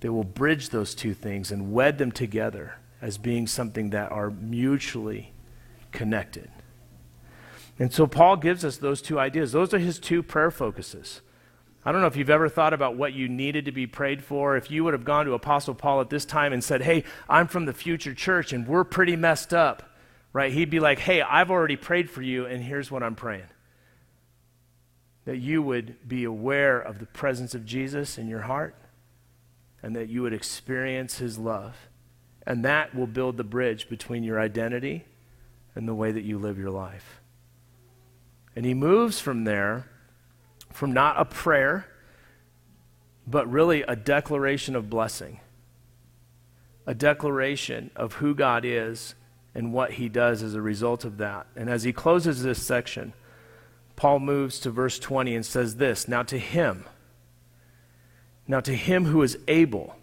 They 0.05 0.11
will 0.11 0.23
bridge 0.23 0.69
those 0.69 0.95
two 0.95 1.15
things 1.15 1.51
and 1.51 1.73
wed 1.73 1.97
them 1.97 2.13
together 2.13 2.75
as 3.01 3.17
being 3.17 3.47
something 3.47 3.89
that 3.89 4.13
are 4.13 4.29
mutually 4.29 5.33
connected. 5.93 6.51
And 7.79 7.91
so 7.91 8.07
Paul 8.07 8.37
gives 8.37 8.67
us 8.67 8.77
those 8.77 9.01
two 9.01 9.19
ideas. 9.19 9.53
Those 9.53 9.73
are 9.73 9.79
his 9.79 9.99
two 9.99 10.23
prayer 10.23 10.51
focuses. 10.51 11.23
I 11.87 11.91
don't 11.91 12.03
know 12.03 12.07
if 12.07 12.17
you've 12.17 12.29
ever 12.29 12.51
thought 12.51 12.75
about 12.75 12.99
what 12.99 13.15
you 13.15 13.31
needed 13.31 13.65
to 13.65 13.73
be 13.73 13.87
prayed 13.87 14.23
for. 14.23 14.59
If 14.59 14.71
you 14.71 14.85
would 14.85 14.93
have 14.93 15.07
gone 15.07 15.25
to 15.25 15.33
Apostle 15.33 15.75
Paul 15.75 16.03
at 16.03 16.11
this 16.11 16.27
time 16.27 16.53
and 16.53 16.63
said, 16.63 16.83
Hey, 16.83 17.05
I'm 17.27 17.47
from 17.47 17.65
the 17.65 17.73
future 17.73 18.13
church 18.13 18.53
and 18.53 18.69
we're 18.69 18.85
pretty 18.85 19.17
messed 19.17 19.55
up, 19.55 19.97
right? 20.35 20.53
He'd 20.53 20.69
be 20.69 20.81
like, 20.81 20.99
Hey, 20.99 21.23
I've 21.23 21.51
already 21.51 21.77
prayed 21.77 22.11
for 22.11 22.21
you 22.21 22.45
and 22.45 22.63
here's 22.63 22.91
what 22.91 23.03
I'm 23.03 23.15
praying. 23.15 23.49
That 25.25 25.39
you 25.39 25.63
would 25.63 26.07
be 26.07 26.25
aware 26.25 26.79
of 26.79 26.99
the 26.99 27.07
presence 27.07 27.55
of 27.55 27.65
Jesus 27.65 28.19
in 28.19 28.29
your 28.29 28.43
heart 28.43 28.77
and 29.85 29.95
that 29.95 30.09
you 30.09 30.23
would 30.23 30.33
experience 30.33 31.19
his 31.19 31.39
love. 31.39 31.77
And 32.47 32.65
that 32.65 32.95
will 32.95 33.07
build 33.07 33.37
the 33.37 33.45
bridge 33.45 33.87
between 33.87 34.25
your 34.25 34.41
identity 34.41 35.05
and 35.75 35.87
the 35.87 35.95
way 35.95 36.11
that 36.11 36.25
you 36.25 36.39
live 36.39 36.59
your 36.59 36.71
life. 36.71 37.21
And 38.57 38.65
he 38.65 38.73
moves 38.73 39.21
from 39.21 39.45
there, 39.45 39.91
from 40.73 40.93
not 40.93 41.21
a 41.21 41.27
prayer, 41.27 41.87
but 43.27 43.51
really 43.51 43.83
a 43.83 43.95
declaration 43.95 44.75
of 44.75 44.89
blessing, 44.89 45.41
a 46.87 46.95
declaration 46.95 47.91
of 47.95 48.15
who 48.15 48.35
God 48.35 48.65
is 48.65 49.15
and 49.55 49.75
what 49.75 49.93
he 49.93 50.09
does 50.09 50.43
as 50.43 50.55
a 50.55 50.63
result 50.63 51.05
of 51.05 51.19
that. 51.19 51.47
And 51.57 51.69
as 51.69 51.83
he 51.83 51.93
closes 51.93 52.43
this 52.43 52.63
section, 52.63 53.13
Paul 53.97 54.21
moves 54.21 54.61
to 54.61 54.71
verse 54.71 54.99
20 54.99 55.35
and 55.35 55.45
says 55.45 55.77
this 55.77 56.09
Now 56.09 56.23
to 56.23 56.39
him, 56.39 56.87
now 58.47 58.61
to 58.61 58.75
him 58.75 59.07
who 59.07 59.23
is 59.23 59.39
able 59.49 59.97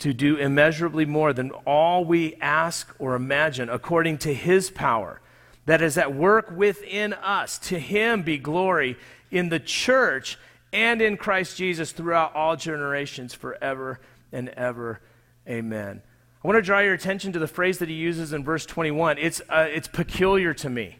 to 0.00 0.12
do 0.12 0.36
immeasurably 0.36 1.06
more 1.06 1.32
than 1.32 1.50
all 1.66 2.04
we 2.04 2.34
ask 2.36 2.94
or 2.98 3.14
imagine, 3.14 3.68
according 3.68 4.18
to 4.18 4.32
his 4.32 4.70
power 4.70 5.20
that 5.66 5.82
is 5.82 5.98
at 5.98 6.14
work 6.14 6.50
within 6.50 7.12
us. 7.12 7.58
To 7.58 7.78
him 7.78 8.22
be 8.22 8.38
glory 8.38 8.96
in 9.30 9.48
the 9.48 9.58
church 9.58 10.38
and 10.72 11.02
in 11.02 11.16
Christ 11.16 11.56
Jesus 11.56 11.92
throughout 11.92 12.34
all 12.34 12.56
generations, 12.56 13.34
forever 13.34 14.00
and 14.32 14.48
ever. 14.50 15.00
Amen. 15.48 16.02
I 16.42 16.46
want 16.46 16.56
to 16.56 16.62
draw 16.62 16.78
your 16.78 16.94
attention 16.94 17.32
to 17.32 17.38
the 17.38 17.48
phrase 17.48 17.78
that 17.78 17.88
he 17.88 17.96
uses 17.96 18.32
in 18.32 18.44
verse 18.44 18.64
21. 18.64 19.18
It's, 19.18 19.40
uh, 19.48 19.66
it's 19.68 19.88
peculiar 19.88 20.54
to 20.54 20.70
me 20.70 20.98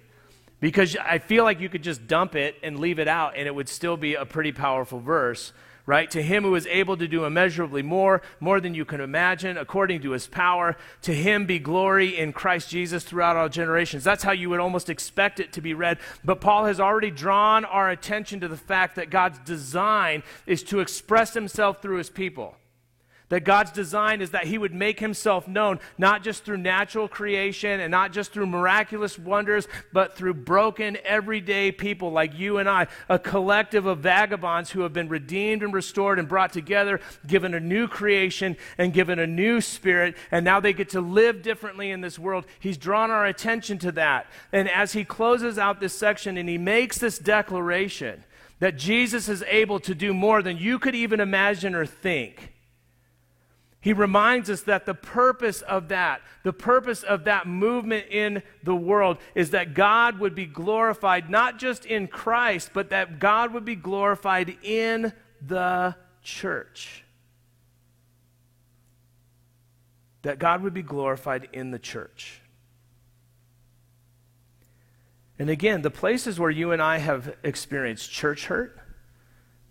because 0.61 0.97
I 0.97 1.19
feel 1.19 1.45
like 1.45 1.61
you 1.61 1.69
could 1.69 1.83
just 1.83 2.07
dump 2.09 2.35
it 2.35 2.57
and 2.63 2.81
leave 2.81 2.99
it 2.99 3.07
out, 3.07 3.35
and 3.37 3.47
it 3.47 3.55
would 3.55 3.69
still 3.69 3.97
be 3.97 4.15
a 4.15 4.27
pretty 4.27 4.51
powerful 4.51 4.99
verse 4.99 5.53
right? 5.89 6.11
To 6.11 6.23
him 6.23 6.45
who 6.45 6.55
is 6.55 6.67
able 6.67 6.99
to 6.99 7.09
do 7.09 7.25
immeasurably 7.25 7.81
more, 7.81 8.21
more 8.41 8.61
than 8.61 8.75
you 8.75 8.85
can 8.85 9.01
imagine, 9.01 9.57
according 9.57 10.03
to 10.03 10.11
his 10.11 10.27
power. 10.27 10.77
To 11.03 11.15
him 11.15 11.47
be 11.47 11.59
glory 11.59 12.15
in 12.15 12.35
Christ 12.35 12.69
Jesus 12.69 13.05
throughout 13.05 13.37
all 13.37 13.49
generations. 13.49 14.05
That's 14.05 14.23
how 14.23 14.33
you 14.33 14.51
would 14.51 14.61
almost 14.61 14.91
expect 14.91 15.41
it 15.41 15.51
to 15.55 15.63
be 15.63 15.73
read. 15.73 15.97
But 16.23 16.43
Paul 16.43 16.67
has 16.67 16.79
already 16.79 17.11
drawn 17.11 17.65
our 17.65 17.89
attention 17.89 18.41
to 18.41 18.49
the 18.49 18.57
fact 18.59 18.97
that 18.97 19.09
God's 19.09 19.39
design 19.39 20.25
is 20.45 20.63
to 20.65 20.81
express 20.81 21.33
himself 21.33 21.81
through 21.81 21.97
his 21.97 22.11
people. 22.11 22.55
That 23.29 23.45
God's 23.45 23.73
design 23.73 24.23
is 24.23 24.31
that 24.31 24.47
He 24.47 24.57
would 24.57 24.73
make 24.73 25.01
Himself 25.01 25.47
known, 25.47 25.81
not 25.99 26.23
just 26.23 26.45
through 26.45 26.57
natural 26.59 27.09
creation 27.09 27.79
and 27.81 27.91
not 27.91 28.13
just 28.13 28.33
through 28.33 28.47
miraculous 28.47 29.19
wonders, 29.19 29.69
but 29.93 30.17
through 30.17 30.35
broken, 30.35 30.97
everyday 31.05 31.71
people 31.71 32.11
like 32.11 32.39
you 32.39 32.57
and 32.57 32.69
I, 32.69 32.87
a 33.09 33.19
collective 33.19 33.85
of 33.85 33.99
vagabonds 33.99 34.71
who 34.71 34.81
have 34.81 34.95
been 34.95 35.11
redeemed 35.11 35.63
and 35.63 35.75
restored 35.75 36.19
and 36.19 36.27
brought 36.27 36.55
together, 36.55 37.01
given 37.27 37.53
a 37.53 37.61
new 37.61 37.87
creation 37.87 38.57
and 38.79 38.95
given 38.95 39.19
a 39.19 39.27
new 39.27 39.61
spirit, 39.61 40.17
and 40.31 40.43
now 40.43 40.59
they 40.59 40.73
get 40.73 40.89
to 40.91 41.01
live 41.03 41.43
differently 41.43 41.91
in 41.91 42.01
this 42.01 42.19
world. 42.19 42.47
He's 42.59 42.79
drawn 42.79 43.11
our 43.11 43.27
attention 43.27 43.79
to 43.81 43.93
that. 43.93 44.27
And 44.53 44.71
as 44.71 44.93
He 44.93 45.05
closes 45.05 45.59
out 45.59 45.81
this 45.81 45.95
section 45.95 46.39
and 46.39 46.49
He 46.49 46.57
makes 46.57 46.97
this 46.97 47.19
declaration 47.19 48.25
that 48.61 48.79
Jesus 48.79 49.29
is 49.29 49.45
able 49.47 49.81
to 49.81 49.95
do 49.95 50.15
more 50.15 50.43
than 50.43 50.57
you 50.57 50.79
could 50.79 50.95
even 50.95 51.21
imagine 51.21 51.75
or 51.75 51.85
think 51.85 52.53
he 53.89 53.95
reminds 53.95 54.51
us 54.51 54.61
that 54.65 54.85
the 54.85 54.93
purpose 54.93 55.63
of 55.63 55.89
that, 55.89 56.21
the 56.43 56.53
purpose 56.53 57.03
of 57.03 57.25
that 57.25 57.47
movement 57.47 58.05
in 58.11 58.43
the 58.63 58.77
world, 58.77 59.17
is 59.35 59.53
that 59.53 59.73
God 59.73 60.19
would 60.19 60.35
be 60.35 60.45
glorified 60.45 61.31
not 61.31 61.59
just 61.59 61.87
in 61.87 62.07
Christ, 62.07 62.73
but 62.75 62.91
that 62.91 63.19
God 63.19 63.55
would 63.55 63.65
be 63.65 63.77
glorified 63.77 64.59
in 64.63 65.15
the 65.41 65.97
church. 66.23 67.03
That 70.21 70.39
God 70.39 70.63
would 70.63 70.75
be 70.75 70.83
glorified 70.83 71.49
in 71.55 71.71
the 71.71 71.79
church. 71.79 72.43
And 75.39 75.49
again, 75.49 75.81
the 75.81 75.91
places 75.91 76.39
where 76.39 76.51
you 76.51 76.73
and 76.73 76.83
I 76.83 76.99
have 76.99 77.35
experienced 77.43 78.11
church 78.11 78.49
hurt, 78.49 78.79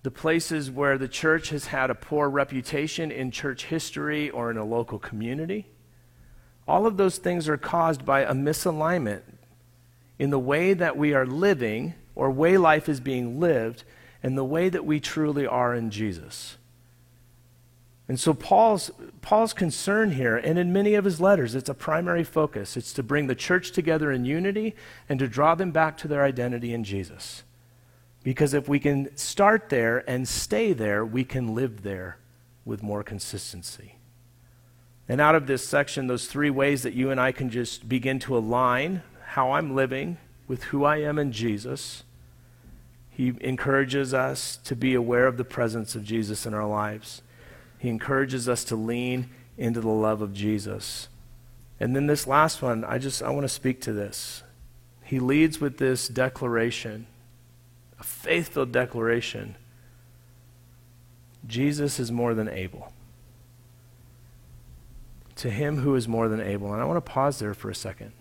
the 0.03 0.11
places 0.11 0.71
where 0.71 0.97
the 0.97 1.07
church 1.07 1.49
has 1.49 1.67
had 1.67 1.89
a 1.89 1.95
poor 1.95 2.29
reputation 2.29 3.11
in 3.11 3.31
church 3.31 3.65
history 3.65 4.29
or 4.29 4.51
in 4.51 4.57
a 4.57 4.63
local 4.63 4.99
community. 4.99 5.67
All 6.67 6.85
of 6.85 6.97
those 6.97 7.17
things 7.17 7.49
are 7.49 7.57
caused 7.57 8.05
by 8.05 8.21
a 8.21 8.33
misalignment 8.33 9.23
in 10.19 10.29
the 10.29 10.39
way 10.39 10.73
that 10.73 10.97
we 10.97 11.13
are 11.13 11.25
living 11.25 11.93
or 12.15 12.31
way 12.31 12.57
life 12.57 12.89
is 12.89 12.99
being 12.99 13.39
lived 13.39 13.83
and 14.23 14.37
the 14.37 14.43
way 14.43 14.69
that 14.69 14.85
we 14.85 14.99
truly 14.99 15.45
are 15.45 15.73
in 15.73 15.91
Jesus. 15.91 16.57
And 18.07 18.19
so 18.19 18.33
Paul's, 18.33 18.89
Paul's 19.21 19.53
concern 19.53 20.11
here, 20.11 20.37
and 20.37 20.57
in 20.57 20.71
many 20.71 20.93
of 20.93 21.03
his 21.03 21.19
letters, 21.19 21.55
it's 21.55 21.69
a 21.69 21.73
primary 21.73 22.23
focus. 22.23 22.77
It's 22.77 22.93
to 22.93 23.03
bring 23.03 23.27
the 23.27 23.35
church 23.35 23.71
together 23.71 24.11
in 24.11 24.23
unity 24.23 24.75
and 25.09 25.19
to 25.19 25.27
draw 25.27 25.55
them 25.55 25.71
back 25.71 25.97
to 25.97 26.07
their 26.07 26.23
identity 26.23 26.73
in 26.73 26.85
Jesus. 26.85 27.43
Because 28.27 28.53
if 28.53 28.67
we 28.67 28.77
can 28.77 29.15
start 29.15 29.69
there 29.69 30.03
and 30.05 30.27
stay 30.27 30.73
there, 30.73 31.05
we 31.05 31.23
can 31.23 31.55
live 31.55 31.83
there 31.83 32.17
with 32.65 32.83
more 32.83 33.01
consistency. 33.01 33.95
And 35.07 35.21
out 35.21 35.35
of 35.35 35.47
this 35.47 35.65
section, 35.65 36.07
those 36.07 36.27
three 36.27 36.49
ways 36.49 36.83
that 36.83 36.93
you 36.93 37.09
and 37.09 37.21
I 37.21 37.31
can 37.31 37.49
just 37.49 37.87
begin 37.87 38.19
to 38.19 38.35
align 38.35 39.01
how 39.27 39.53
I'm 39.53 39.73
living 39.73 40.17
with 40.45 40.63
who 40.65 40.83
I 40.83 40.97
am 40.97 41.17
in 41.17 41.31
Jesus, 41.31 42.03
he 43.09 43.31
encourages 43.39 44.13
us 44.13 44.57
to 44.65 44.75
be 44.75 44.93
aware 44.93 45.25
of 45.25 45.37
the 45.37 45.45
presence 45.45 45.95
of 45.95 46.03
Jesus 46.03 46.45
in 46.45 46.53
our 46.53 46.67
lives. 46.67 47.21
He 47.79 47.87
encourages 47.87 48.49
us 48.49 48.65
to 48.65 48.75
lean 48.75 49.29
into 49.57 49.79
the 49.79 49.87
love 49.87 50.21
of 50.21 50.33
Jesus. 50.33 51.07
And 51.79 51.95
then 51.95 52.07
this 52.07 52.27
last 52.27 52.61
one, 52.61 52.83
I 52.83 52.97
just 52.97 53.23
I 53.23 53.29
want 53.29 53.45
to 53.45 53.47
speak 53.47 53.79
to 53.83 53.93
this. 53.93 54.43
He 55.05 55.17
leads 55.17 55.61
with 55.61 55.77
this 55.77 56.09
declaration 56.09 57.07
a 57.99 58.03
faithful 58.03 58.65
declaration 58.65 59.55
Jesus 61.47 61.99
is 61.99 62.11
more 62.11 62.33
than 62.33 62.49
able. 62.49 62.91
To 65.37 65.49
him 65.49 65.77
who 65.77 65.95
is 65.95 66.07
more 66.07 66.27
than 66.27 66.41
able. 66.41 66.73
And 66.73 66.81
I 66.81 66.85
want 66.85 66.97
to 66.97 67.11
pause 67.11 67.39
there 67.39 67.53
for 67.53 67.69
a 67.69 67.75
second. 67.75 68.11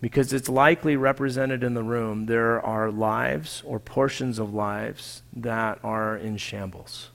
Because 0.00 0.32
it's 0.32 0.48
likely 0.48 0.96
represented 0.96 1.62
in 1.62 1.74
the 1.74 1.82
room, 1.82 2.26
there 2.26 2.60
are 2.60 2.90
lives 2.90 3.62
or 3.64 3.78
portions 3.78 4.38
of 4.38 4.52
lives 4.52 5.22
that 5.34 5.78
are 5.82 6.16
in 6.16 6.36
shambles. 6.36 7.10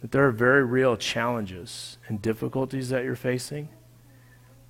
That 0.00 0.12
there 0.12 0.26
are 0.26 0.32
very 0.32 0.64
real 0.64 0.96
challenges 0.96 1.98
and 2.08 2.22
difficulties 2.22 2.88
that 2.88 3.04
you're 3.04 3.16
facing 3.16 3.68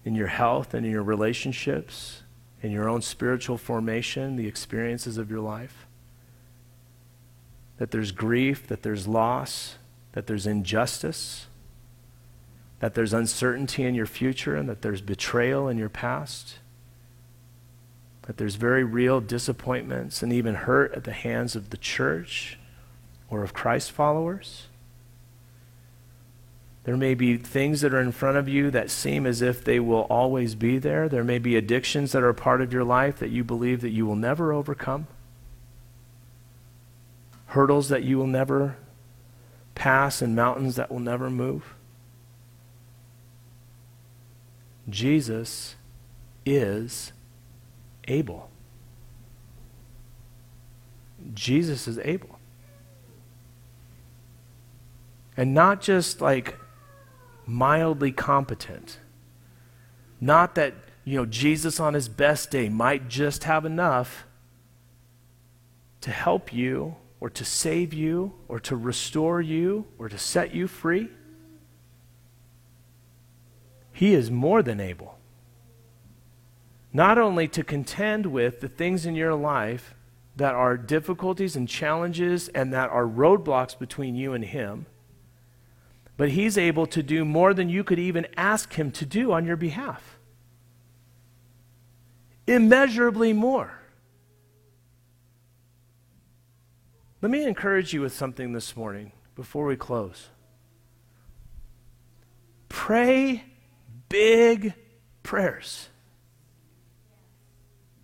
in 0.05 0.15
your 0.15 0.27
health 0.29 0.75
and 0.75 0.85
in 0.85 0.91
your 0.91 1.03
relationships, 1.03 2.23
in 2.63 2.71
your 2.71 2.89
own 2.89 3.03
spiritual 3.03 3.57
formation, 3.59 4.37
the 4.37 4.47
experiences 4.47 5.19
of 5.19 5.31
your 5.31 5.41
life. 5.41 5.87
That 7.79 7.91
there's 7.91 8.13
grief, 8.13 8.67
that 8.67 8.83
there's 8.83 9.09
loss, 9.09 9.77
that 10.13 10.27
there's 10.27 10.47
injustice, 10.47 11.47
that 12.81 12.95
there's 12.95 13.13
uncertainty 13.13 13.85
in 13.85 13.95
your 13.95 14.07
future, 14.07 14.57
and 14.57 14.69
that 14.69 14.83
there's 14.83 15.01
betrayal 15.01 15.69
in 15.69 15.79
your 15.79 15.89
past. 15.89 16.59
that 18.31 18.37
there's 18.37 18.55
very 18.55 18.85
real 18.85 19.21
disappointments 19.21 20.23
and 20.23 20.33
even 20.33 20.55
hurt 20.55 20.95
at 20.95 21.03
the 21.03 21.13
hands 21.13 21.57
of 21.57 21.71
the 21.71 21.77
church 21.77 22.61
or 23.29 23.43
of 23.43 23.53
Christ 23.53 23.91
followers. 23.91 24.69
There 26.85 26.97
may 26.97 27.15
be 27.15 27.37
things 27.37 27.83
that 27.83 27.93
are 27.93 28.01
in 28.01 28.13
front 28.13 28.39
of 28.39 28.49
you 28.49 28.71
that 28.71 28.91
seem 28.91 29.27
as 29.27 29.43
if 29.43 29.63
they 29.63 29.79
will 29.79 30.03
always 30.03 30.55
be 30.55 30.79
there. 30.79 31.09
There 31.09 31.25
may 31.25 31.39
be 31.39 31.57
addictions 31.57 32.13
that 32.13 32.23
are 32.23 32.33
part 32.33 32.63
of 32.63 32.73
your 32.73 32.85
life 32.85 33.19
that 33.19 33.31
you 33.31 33.45
believe 33.45 33.83
that 33.83 33.91
you 33.91 34.07
will 34.07 34.17
never 34.17 34.53
overcome. 34.53 35.07
Hurdles 37.47 37.89
that 37.91 38.05
you 38.05 38.17
will 38.17 38.27
never 38.27 38.77
pass 39.75 40.23
and 40.23 40.35
mountains 40.35 40.77
that 40.77 40.91
will 40.91 41.01
never 41.01 41.29
move. 41.29 41.75
Jesus 44.89 45.77
is 46.47 47.13
able. 48.09 48.51
Jesus 51.35 51.87
is 51.87 51.99
able. 51.99 52.39
And 55.37 55.55
not 55.55 55.81
just 55.81 56.21
like 56.21 56.60
mildly 57.51 58.13
competent. 58.13 58.99
Not 60.21 60.55
that, 60.55 60.75
you 61.05 61.17
know, 61.17 61.27
Jesus 61.27 61.81
on 61.81 61.95
his 61.95 62.09
best 62.09 62.51
day 62.51 62.69
might 62.69 63.09
just 63.09 63.45
have 63.45 63.65
enough 63.65 64.25
to 66.03 66.11
help 66.11 66.53
you 66.53 66.97
or 67.19 67.29
to 67.31 67.45
save 67.45 67.93
you 67.93 68.33
or 68.49 68.61
to 68.61 68.77
restore 68.77 69.41
you 69.41 69.87
or 69.99 70.09
to 70.09 70.17
set 70.17 70.55
you 70.55 70.69
free. 70.69 71.09
He 73.93 74.15
is 74.15 74.31
more 74.31 74.63
than 74.63 74.81
able. 74.81 75.19
Not 76.93 77.19
only 77.19 77.49
to 77.49 77.65
contend 77.65 78.27
with 78.27 78.61
the 78.61 78.69
things 78.69 79.05
in 79.05 79.15
your 79.15 79.35
life 79.35 79.95
that 80.37 80.55
are 80.55 80.77
difficulties 80.77 81.57
and 81.57 81.69
challenges 81.69 82.49
and 82.49 82.73
that 82.73 82.91
are 82.91 83.05
roadblocks 83.05 83.77
between 83.79 84.15
you 84.15 84.33
and 84.33 84.45
Him 84.45 84.87
but 86.21 86.29
He's 86.29 86.59
able 86.59 86.85
to 86.89 87.03
do 87.03 87.25
more 87.25 87.55
than 87.55 87.71
you 87.71 87.83
could 87.83 87.99
even 87.99 88.27
ask 88.37 88.75
Him 88.75 88.91
to 88.91 89.07
do 89.07 89.33
on 89.33 89.47
your 89.47 89.57
behalf. 89.57 90.19
Immeasurably 92.47 93.33
more. 93.33 93.81
Let 97.23 97.31
me 97.31 97.43
encourage 97.45 97.95
you 97.95 98.03
with 98.03 98.13
something 98.13 98.53
this 98.53 98.77
morning 98.77 99.13
before 99.35 99.65
we 99.65 99.77
close. 99.77 100.29
Pray 102.69 103.43
big 104.11 104.75
prayers. 105.23 105.89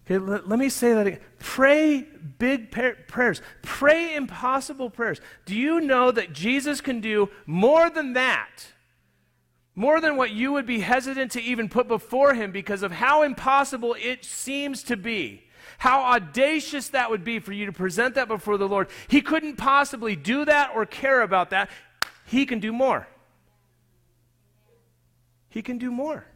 Okay, 0.06 0.18
let, 0.18 0.48
let 0.48 0.58
me 0.58 0.68
say 0.68 0.94
that 0.94 1.06
again. 1.06 1.20
Pray 1.40 2.06
big 2.38 2.70
prayers. 2.70 3.42
Pray 3.62 4.14
impossible 4.14 4.88
prayers. 4.88 5.20
Do 5.46 5.56
you 5.56 5.80
know 5.80 6.12
that 6.12 6.32
Jesus 6.32 6.80
can 6.80 7.00
do 7.00 7.28
more 7.44 7.90
than 7.90 8.12
that? 8.12 8.68
More 9.74 10.00
than 10.00 10.16
what 10.16 10.30
you 10.30 10.52
would 10.52 10.64
be 10.64 10.80
hesitant 10.80 11.32
to 11.32 11.42
even 11.42 11.68
put 11.68 11.88
before 11.88 12.34
him 12.34 12.52
because 12.52 12.84
of 12.84 12.92
how 12.92 13.22
impossible 13.22 13.96
it 13.98 14.24
seems 14.24 14.84
to 14.84 14.96
be. 14.96 15.42
How 15.78 16.14
audacious 16.14 16.88
that 16.90 17.10
would 17.10 17.24
be 17.24 17.40
for 17.40 17.52
you 17.52 17.66
to 17.66 17.72
present 17.72 18.14
that 18.14 18.28
before 18.28 18.58
the 18.58 18.68
Lord. 18.68 18.88
He 19.08 19.20
couldn't 19.20 19.56
possibly 19.56 20.14
do 20.14 20.44
that 20.44 20.70
or 20.74 20.86
care 20.86 21.20
about 21.20 21.50
that. 21.50 21.68
He 22.24 22.46
can 22.46 22.60
do 22.60 22.72
more. 22.72 23.08
He 25.48 25.62
can 25.62 25.78
do 25.78 25.90
more. 25.90 26.26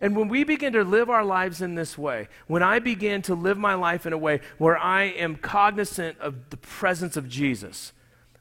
And 0.00 0.16
when 0.16 0.28
we 0.28 0.44
begin 0.44 0.72
to 0.74 0.84
live 0.84 1.10
our 1.10 1.24
lives 1.24 1.60
in 1.60 1.74
this 1.74 1.98
way, 1.98 2.28
when 2.46 2.62
I 2.62 2.78
begin 2.78 3.22
to 3.22 3.34
live 3.34 3.58
my 3.58 3.74
life 3.74 4.06
in 4.06 4.12
a 4.12 4.18
way 4.18 4.40
where 4.56 4.78
I 4.78 5.04
am 5.04 5.36
cognizant 5.36 6.18
of 6.20 6.50
the 6.50 6.56
presence 6.56 7.16
of 7.16 7.28
Jesus, 7.28 7.92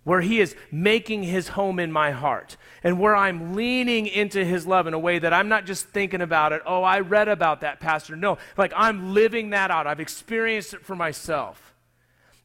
where 0.03 0.21
He 0.21 0.39
is 0.39 0.55
making 0.71 1.23
His 1.23 1.49
home 1.49 1.79
in 1.79 1.91
my 1.91 2.11
heart, 2.11 2.57
and 2.83 2.99
where 2.99 3.15
I'm 3.15 3.55
leaning 3.55 4.05
into 4.05 4.45
His 4.45 4.67
love 4.67 4.85
in 4.85 4.93
a 4.93 4.99
way 4.99 5.17
that 5.17 5.33
I'm 5.33 5.49
not 5.49 5.65
just 5.65 5.87
thinking 5.87 6.21
about 6.21 6.53
it, 6.53 6.61
oh, 6.65 6.83
I 6.83 6.99
read 6.99 7.27
about 7.27 7.61
that, 7.61 7.79
Pastor. 7.79 8.15
No, 8.15 8.37
like 8.55 8.71
I'm 8.75 9.15
living 9.15 9.49
that 9.49 9.71
out. 9.71 9.87
I've 9.87 9.99
experienced 9.99 10.75
it 10.75 10.85
for 10.85 10.95
myself. 10.95 11.73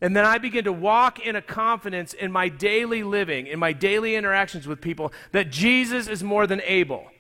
And 0.01 0.16
then 0.16 0.25
I 0.25 0.38
begin 0.38 0.64
to 0.64 0.72
walk 0.72 1.20
in 1.20 1.37
a 1.37 1.42
confidence 1.42 2.12
in 2.14 2.33
my 2.33 2.48
daily 2.48 3.05
living, 3.05 3.46
in 3.46 3.61
my 3.61 3.72
daily 3.72 4.16
interactions 4.16 4.66
with 4.66 4.81
people, 4.81 5.12
that 5.31 5.51
Jesus 5.51 6.09
is 6.09 6.25
more 6.25 6.46
than 6.48 6.61
able 6.62 7.12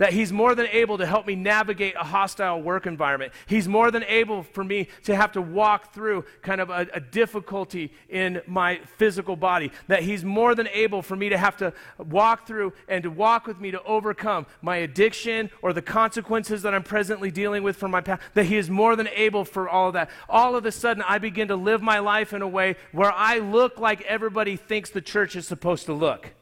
that 0.00 0.14
He's 0.14 0.32
more 0.32 0.54
than 0.54 0.66
able 0.68 0.96
to 0.98 1.04
help 1.06 1.26
me 1.26 1.36
navigate 1.36 1.94
a 1.94 2.02
hostile 2.02 2.60
work 2.60 2.86
environment. 2.86 3.32
He's 3.46 3.68
more 3.68 3.90
than 3.90 4.02
able 4.04 4.42
for 4.42 4.64
me 4.64 4.88
to 5.04 5.14
have 5.14 5.32
to 5.32 5.42
walk 5.42 5.92
through 5.92 6.24
kind 6.40 6.60
of 6.60 6.70
a, 6.70 6.86
a, 6.94 7.00
difficulty 7.00 7.92
in 8.08 8.40
my 8.46 8.80
physical 8.96 9.36
body. 9.36 9.70
That 9.88 10.02
He's 10.02 10.24
more 10.24 10.54
than 10.54 10.68
able 10.68 11.02
for 11.02 11.16
me 11.16 11.28
to 11.28 11.36
have 11.36 11.58
to 11.58 11.74
walk 11.98 12.46
through 12.46 12.72
and 12.88 13.02
to 13.02 13.10
walk 13.10 13.46
with 13.46 13.60
me 13.60 13.72
to 13.72 13.82
overcome 13.82 14.46
my 14.62 14.76
addiction 14.76 15.50
or 15.60 15.74
the 15.74 15.82
consequences 15.82 16.62
that 16.62 16.74
I'm 16.74 16.82
presently 16.82 17.30
dealing 17.30 17.62
with 17.62 17.76
from 17.76 17.90
my 17.90 18.00
past. 18.00 18.22
That 18.32 18.46
He 18.46 18.56
is 18.56 18.70
more 18.70 18.96
than 18.96 19.08
able 19.08 19.44
for 19.44 19.68
all 19.68 19.88
of 19.88 19.92
that. 19.92 20.08
All 20.30 20.56
of 20.56 20.64
a 20.64 20.72
sudden, 20.72 21.02
I 21.06 21.18
begin 21.18 21.48
to 21.48 21.56
live 21.56 21.82
my 21.82 21.98
life 21.98 22.32
in 22.32 22.40
a 22.40 22.48
way 22.48 22.76
where 22.92 23.12
I 23.12 23.40
look 23.40 23.78
like 23.78 24.00
everybody 24.02 24.56
thinks 24.56 24.88
the 24.88 25.02
church 25.02 25.36
is 25.36 25.46
supposed 25.46 25.84
to 25.86 25.92
look 25.92 26.32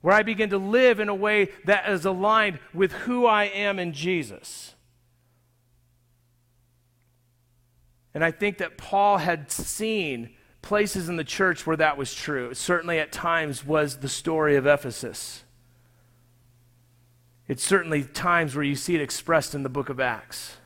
where 0.00 0.14
I 0.14 0.22
begin 0.22 0.50
to 0.50 0.58
live 0.58 1.00
in 1.00 1.08
a 1.08 1.14
way 1.14 1.48
that 1.64 1.88
is 1.88 2.04
aligned 2.04 2.58
with 2.72 2.92
who 2.92 3.26
I 3.26 3.44
am 3.44 3.78
in 3.78 3.92
Jesus. 3.92 4.74
And 8.14 8.24
I 8.24 8.30
think 8.30 8.58
that 8.58 8.78
Paul 8.78 9.18
had 9.18 9.50
seen 9.50 10.30
places 10.62 11.08
in 11.08 11.16
the 11.16 11.24
church 11.24 11.66
where 11.66 11.76
that 11.76 11.96
was 11.96 12.14
true. 12.14 12.50
It 12.50 12.56
certainly 12.56 12.98
at 12.98 13.12
times 13.12 13.64
was 13.64 13.98
the 13.98 14.08
story 14.08 14.56
of 14.56 14.66
Ephesus. 14.66 15.44
It's 17.46 17.64
certainly 17.64 18.04
times 18.04 18.54
where 18.54 18.64
you 18.64 18.76
see 18.76 18.94
it 18.94 19.00
expressed 19.00 19.54
in 19.54 19.62
the 19.62 19.68
book 19.68 19.88
of 19.88 20.00
Acts. 20.00 20.56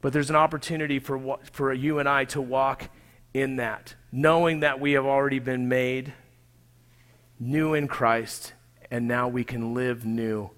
But 0.00 0.12
there's 0.12 0.30
an 0.30 0.36
opportunity 0.36 0.98
for, 0.98 1.38
for 1.52 1.72
you 1.72 1.98
and 1.98 2.08
I 2.08 2.24
to 2.26 2.40
walk 2.40 2.90
in 3.32 3.56
that, 3.56 3.94
knowing 4.12 4.60
that 4.60 4.80
we 4.80 4.92
have 4.92 5.06
already 5.06 5.38
been 5.38 5.68
made 5.68 6.12
new 7.44 7.74
in 7.74 7.86
Christ, 7.86 8.54
and 8.90 9.06
now 9.06 9.28
we 9.28 9.44
can 9.44 9.74
live 9.74 10.06
new 10.06 10.50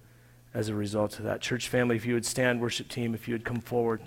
as 0.55 0.69
a 0.69 0.75
result 0.75 1.19
of 1.19 1.25
that. 1.25 1.41
Church 1.41 1.69
family, 1.69 1.97
if 1.97 2.07
you 2.07 2.15
would 2.15 2.25
stand, 2.25 2.61
worship 2.61 2.89
team, 2.89 3.13
if 3.13 3.27
you 3.27 3.35
would 3.35 3.45
come 3.45 3.61
forward. 3.61 4.01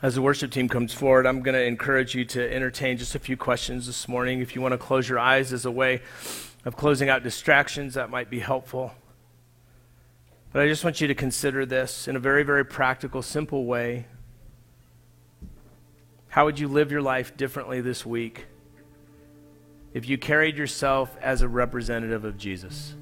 As 0.00 0.14
the 0.14 0.22
worship 0.22 0.50
team 0.50 0.68
comes 0.68 0.94
forward, 0.94 1.26
I'm 1.26 1.42
going 1.42 1.56
to 1.56 1.64
encourage 1.64 2.14
you 2.14 2.24
to 2.26 2.54
entertain 2.54 2.96
just 2.96 3.14
a 3.14 3.18
few 3.18 3.36
questions 3.36 3.86
this 3.86 4.08
morning. 4.08 4.40
If 4.40 4.54
you 4.54 4.62
want 4.62 4.72
to 4.72 4.78
close 4.78 5.08
your 5.08 5.18
eyes 5.18 5.52
as 5.52 5.66
a 5.66 5.70
way 5.70 6.00
of 6.64 6.76
closing 6.76 7.08
out 7.08 7.22
distractions, 7.22 7.94
that 7.94 8.08
might 8.08 8.30
be 8.30 8.38
helpful. 8.38 8.94
But 10.52 10.62
I 10.62 10.68
just 10.68 10.82
want 10.82 11.00
you 11.00 11.08
to 11.08 11.14
consider 11.14 11.66
this 11.66 12.08
in 12.08 12.16
a 12.16 12.18
very, 12.18 12.42
very 12.42 12.64
practical, 12.64 13.20
simple 13.22 13.66
way. 13.66 14.06
How 16.28 16.46
would 16.46 16.58
you 16.58 16.68
live 16.68 16.90
your 16.90 17.02
life 17.02 17.36
differently 17.36 17.80
this 17.80 18.06
week 18.06 18.46
if 19.92 20.08
you 20.08 20.16
carried 20.16 20.56
yourself 20.56 21.16
as 21.20 21.42
a 21.42 21.48
representative 21.48 22.24
of 22.24 22.38
Jesus? 22.38 22.94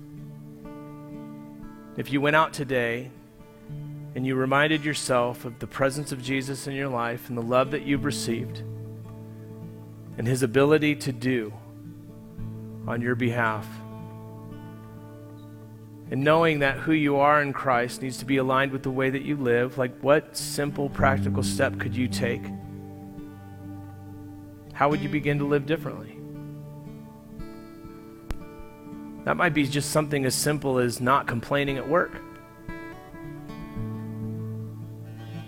If 1.97 2.13
you 2.13 2.21
went 2.21 2.37
out 2.37 2.53
today 2.53 3.11
and 4.15 4.27
you 4.27 4.35
reminded 4.35 4.85
yourself 4.85 5.45
of 5.45 5.59
the 5.61 5.67
presence 5.67 6.13
of 6.13 6.23
Jesus 6.23 6.67
in 6.67 6.75
your 6.75 6.89
life 6.89 7.29
and 7.29 7.39
the 7.39 7.43
love 7.43 7.71
that 7.71 7.83
you've 7.83 8.05
received 8.05 8.63
and 10.19 10.27
his 10.27 10.43
ability 10.43 10.97
to 10.97 11.13
do 11.13 11.53
on 12.89 13.01
your 13.01 13.15
behalf 13.15 13.67
and 16.11 16.23
knowing 16.23 16.61
that 16.61 16.79
who 16.79 16.93
you 16.93 17.17
are 17.17 17.43
in 17.43 17.53
Christ 17.53 18.03
needs 18.03 18.19
to 18.19 18.25
be 18.25 18.37
aligned 18.37 18.73
with 18.73 18.83
the 18.83 18.91
way 18.91 19.11
that 19.11 19.23
you 19.23 19.37
live, 19.37 19.77
like 19.77 19.99
what 20.01 20.37
simple, 20.37 20.89
practical 20.89 21.43
step 21.43 21.79
could 21.81 21.97
you 21.97 22.07
take? 22.07 22.43
How 24.73 24.89
would 24.89 25.01
you 25.01 25.09
begin 25.09 25.39
to 25.39 25.45
live 25.45 25.67
differently? 25.67 26.17
That 29.25 29.37
might 29.37 29.55
be 29.55 29.67
just 29.67 29.91
something 29.91 30.25
as 30.25 30.35
simple 30.35 30.79
as 30.79 31.01
not 31.01 31.27
complaining 31.27 31.79
at 31.79 31.89
work. 31.89 32.13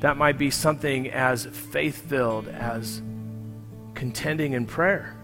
That 0.01 0.17
might 0.17 0.39
be 0.39 0.51
something 0.51 1.11
as 1.11 1.47
faith 1.47 2.09
filled 2.09 2.49
as 2.49 3.03
contending 3.95 4.55
in 4.55 4.67
prayer. 4.67 5.18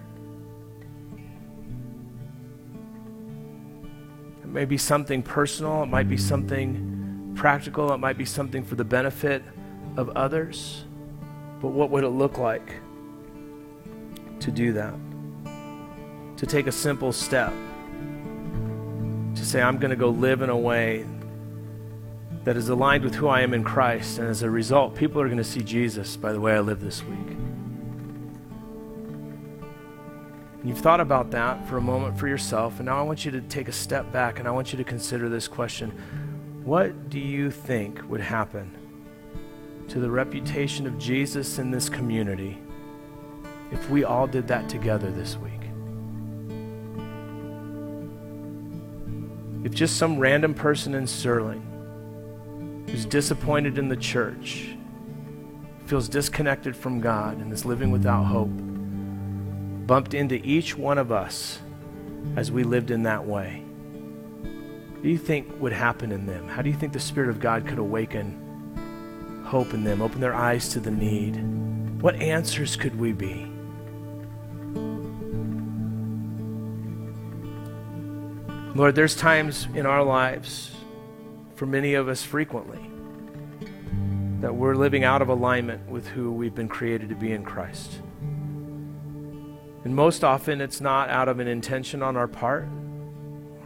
May 4.55 4.65
be 4.65 4.79
something 4.79 5.23
personal, 5.23 5.83
it 5.83 5.87
might 5.87 6.09
be 6.09 6.17
something 6.17 7.33
practical, 7.35 7.93
it 7.93 7.99
might 7.99 8.17
be 8.17 8.25
something 8.25 8.65
for 8.65 8.77
the 8.77 8.85
benefit 8.85 9.43
of 9.97 10.09
others. 10.11 10.85
But 11.61 11.69
what 11.69 11.91
would 11.91 12.05
it 12.05 12.11
look 12.11 12.39
like 12.39 12.73
to 14.41 14.51
do 14.51 14.73
that, 14.75 14.95
to 16.37 16.47
take 16.47 16.69
a 16.69 16.73
simple 16.73 17.13
step, 17.13 17.53
to 19.35 19.45
say, 19.45 19.61
I'm 19.61 19.79
going 19.79 19.91
to 19.91 19.97
go 19.97 20.11
live 20.11 20.41
in 20.41 20.51
a 20.51 20.57
way 20.57 21.05
that 22.45 22.57
is 22.57 22.69
aligned 22.69 23.03
with 23.03 23.15
who 23.15 23.27
I 23.27 23.41
am 23.41 23.55
in 23.55 23.65
Christ. 23.65 24.19
And 24.19 24.29
as 24.29 24.43
a 24.43 24.51
result, 24.51 24.95
people 24.95 25.21
are 25.21 25.27
going 25.27 25.39
to 25.39 25.45
see 25.45 25.63
Jesus 25.63 26.17
by 26.17 26.33
the 26.33 26.41
way 26.41 26.55
I 26.55 26.61
live 26.61 26.81
this 26.81 27.03
week. 27.03 27.44
You've 30.65 30.79
thought 30.79 31.01
about 31.01 31.31
that 31.33 31.69
for 31.69 31.77
a 31.77 31.81
moment 31.83 32.19
for 32.19 32.27
yourself, 32.27 32.79
and 32.79 32.87
now 32.87 32.99
I 32.99 33.03
want 33.03 33.27
you 33.27 33.31
to 33.33 33.43
take 33.43 33.69
a 33.69 33.73
step 33.73 34.11
back 34.11 34.39
and 34.39 34.49
I 34.49 34.51
want 34.51 34.73
you 34.73 34.79
to 34.79 34.85
consider 34.85 35.29
this 35.29 35.47
question 35.47 35.91
What 36.65 37.11
do 37.11 37.21
you 37.21 37.51
think 37.51 38.01
would 38.09 38.23
happen 38.23 38.75
to 39.89 40.01
the 40.01 40.11
reputation 40.11 40.87
of 40.87 40.99
Jesus 40.99 41.59
in 41.59 41.71
this 41.71 41.91
community 41.91 42.59
if 43.71 43.91
we 43.91 44.05
all 44.05 44.27
did 44.27 44.49
that 44.49 44.71
together 44.71 45.11
this 45.11 45.37
week? 45.37 45.53
If 49.65 49.75
just 49.75 49.99
some 49.99 50.19
random 50.19 50.55
person 50.55 50.95
in 50.95 51.07
Sterling 51.07 52.85
who's 52.89 53.05
disappointed 53.05 53.77
in 53.77 53.89
the 53.89 53.97
church, 53.97 54.77
feels 55.85 56.09
disconnected 56.09 56.75
from 56.75 57.01
God, 57.01 57.39
and 57.39 57.53
is 57.53 57.67
living 57.67 57.91
without 57.91 58.23
hope, 58.25 58.51
bumped 59.87 60.15
into 60.15 60.37
each 60.37 60.77
one 60.77 60.99
of 60.99 61.13
us 61.13 61.61
as 62.37 62.51
we 62.51 62.65
lived 62.65 62.91
in 62.91 63.03
that 63.03 63.27
way, 63.27 63.63
what 64.93 65.03
do 65.03 65.09
you 65.09 65.19
think 65.19 65.61
would 65.61 65.73
happen 65.73 66.11
in 66.13 66.27
them? 66.27 66.49
How 66.49 66.63
do 66.63 66.71
you 66.71 66.77
think 66.77 66.93
the 66.93 67.01
Spirit 67.01 67.29
of 67.29 67.41
God 67.41 67.67
could 67.67 67.79
awaken 67.79 68.41
hope 69.45 69.75
in 69.75 69.85
them, 69.85 70.01
open 70.01 70.21
their 70.21 70.35
eyes 70.35 70.71
to 70.71 70.81
the 70.81 70.91
need? 70.91 71.37
What 72.01 72.17
answers 72.17 72.77
could 72.77 72.99
we 72.99 73.13
be? 73.13 73.51
Lord, 78.75 78.97
there's 78.97 79.15
times 79.15 79.69
in 79.75 79.87
our 79.87 80.03
lives, 80.03 80.73
for 81.55 81.67
many 81.67 81.95
of 81.95 82.09
us 82.09 82.25
frequently, 82.25 82.81
that 84.41 84.55
we're 84.55 84.75
living 84.75 85.05
out 85.05 85.23
of 85.23 85.29
alignment 85.29 85.89
with 85.89 86.09
who 86.09 86.33
we've 86.33 86.55
been 86.55 86.69
created 86.69 87.09
to 87.11 87.15
be 87.15 87.33
in 87.33 87.45
Christ. 87.45 88.01
And 89.85 89.95
most 89.95 90.25
often, 90.25 90.61
it's 90.63 90.81
not 90.81 91.11
out 91.11 91.29
of 91.29 91.41
an 91.41 91.47
intention 91.47 92.03
on 92.03 92.17
our 92.17 92.27
part, 92.27 92.67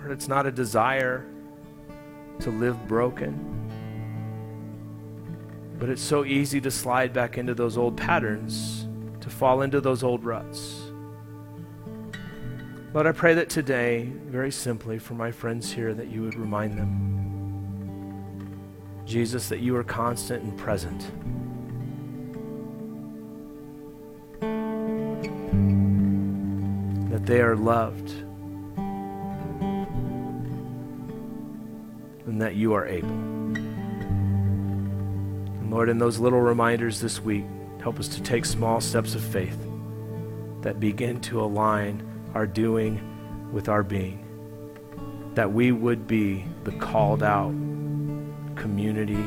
or 0.02 0.10
it's 0.10 0.26
not 0.26 0.46
a 0.46 0.50
desire 0.50 1.24
to 2.40 2.50
live 2.50 2.88
broken. 2.88 3.54
But 5.78 5.88
it's 5.88 6.02
so 6.02 6.24
easy 6.24 6.60
to 6.60 6.72
slide 6.72 7.12
back 7.12 7.38
into 7.38 7.54
those 7.54 7.78
old 7.78 7.96
patterns, 7.96 8.88
to 9.20 9.30
fall 9.30 9.62
into 9.62 9.80
those 9.80 10.02
old 10.02 10.24
ruts. 10.24 10.90
Lord, 12.92 13.06
I 13.06 13.12
pray 13.12 13.34
that 13.34 13.48
today, 13.48 14.10
very 14.26 14.50
simply, 14.50 14.98
for 14.98 15.14
my 15.14 15.30
friends 15.30 15.70
here, 15.70 15.94
that 15.94 16.08
you 16.08 16.22
would 16.22 16.34
remind 16.34 16.76
them, 16.76 17.04
Jesus, 19.04 19.48
that 19.50 19.60
you 19.60 19.76
are 19.76 19.84
constant 19.84 20.42
and 20.42 20.58
present. 20.58 21.12
They 27.26 27.40
are 27.40 27.56
loved 27.56 28.10
and 32.28 32.42
that 32.42 32.54
you 32.54 32.74
are 32.74 32.86
able. 32.86 33.08
And 35.58 35.70
Lord, 35.70 35.88
in 35.88 35.98
those 35.98 36.18
little 36.18 36.40
reminders 36.40 37.00
this 37.00 37.20
week, 37.20 37.44
help 37.82 37.98
us 37.98 38.06
to 38.08 38.22
take 38.22 38.44
small 38.44 38.80
steps 38.80 39.14
of 39.14 39.22
faith 39.22 39.58
that 40.60 40.78
begin 40.78 41.20
to 41.22 41.40
align 41.40 42.06
our 42.34 42.46
doing 42.46 43.00
with 43.52 43.68
our 43.68 43.82
being. 43.82 44.24
That 45.34 45.52
we 45.52 45.72
would 45.72 46.06
be 46.06 46.44
the 46.64 46.72
called 46.72 47.22
out 47.22 47.52
community 48.56 49.24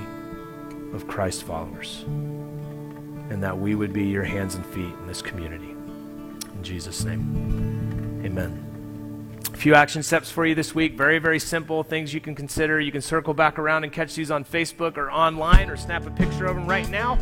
of 0.94 1.08
Christ 1.08 1.44
followers. 1.44 2.04
And 2.08 3.42
that 3.42 3.58
we 3.58 3.76
would 3.76 3.94
be 3.94 4.06
your 4.06 4.24
hands 4.24 4.56
and 4.56 4.66
feet 4.66 4.94
in 4.94 5.08
this 5.08 5.22
community. 5.22 5.72
In 5.72 6.62
Jesus' 6.62 7.04
name, 7.04 7.81
amen. 8.26 9.40
A 9.54 9.58
few 9.58 9.76
action 9.76 10.02
steps 10.02 10.32
for 10.32 10.46
you 10.46 10.56
this 10.56 10.74
week. 10.74 10.98
Very, 10.98 11.20
very 11.20 11.40
simple 11.40 11.84
things 11.84 12.14
you 12.14 12.22
can 12.22 12.36
consider. 12.36 12.80
You 12.80 12.92
can 12.92 13.02
circle 13.02 13.34
back 13.34 13.60
around 13.60 13.84
and 13.84 13.92
catch 13.92 14.16
these 14.16 14.32
on 14.32 14.46
Facebook 14.46 14.98
or 14.98 15.12
online 15.12 15.70
or 15.70 15.78
snap 15.78 16.06
a 16.08 16.12
picture 16.12 16.46
of 16.46 16.56
them 16.56 16.68
right 16.68 16.90
now. 16.90 17.18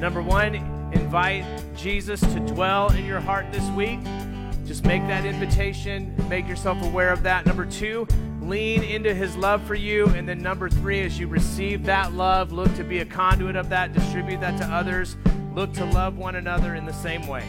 Number 0.00 0.20
one, 0.22 0.56
invite 0.92 1.44
Jesus 1.76 2.20
to 2.20 2.40
dwell 2.40 2.90
in 2.92 3.04
your 3.04 3.20
heart 3.20 3.50
this 3.52 3.68
week. 3.70 4.00
Just 4.66 4.84
make 4.84 5.02
that 5.06 5.24
invitation, 5.24 6.14
make 6.28 6.48
yourself 6.48 6.82
aware 6.82 7.10
of 7.10 7.22
that. 7.22 7.46
Number 7.46 7.64
two, 7.66 8.06
lean 8.40 8.82
into 8.82 9.14
his 9.14 9.36
love 9.36 9.62
for 9.64 9.74
you. 9.74 10.06
And 10.08 10.28
then 10.28 10.42
number 10.42 10.68
three, 10.68 11.02
as 11.02 11.18
you 11.18 11.28
receive 11.28 11.84
that 11.84 12.12
love, 12.12 12.52
look 12.52 12.74
to 12.76 12.84
be 12.84 12.98
a 12.98 13.04
conduit 13.04 13.56
of 13.56 13.68
that, 13.68 13.92
distribute 13.92 14.40
that 14.40 14.58
to 14.58 14.64
others, 14.64 15.16
look 15.54 15.72
to 15.74 15.84
love 15.84 16.16
one 16.16 16.36
another 16.36 16.74
in 16.74 16.86
the 16.86 16.92
same 16.92 17.26
way. 17.26 17.44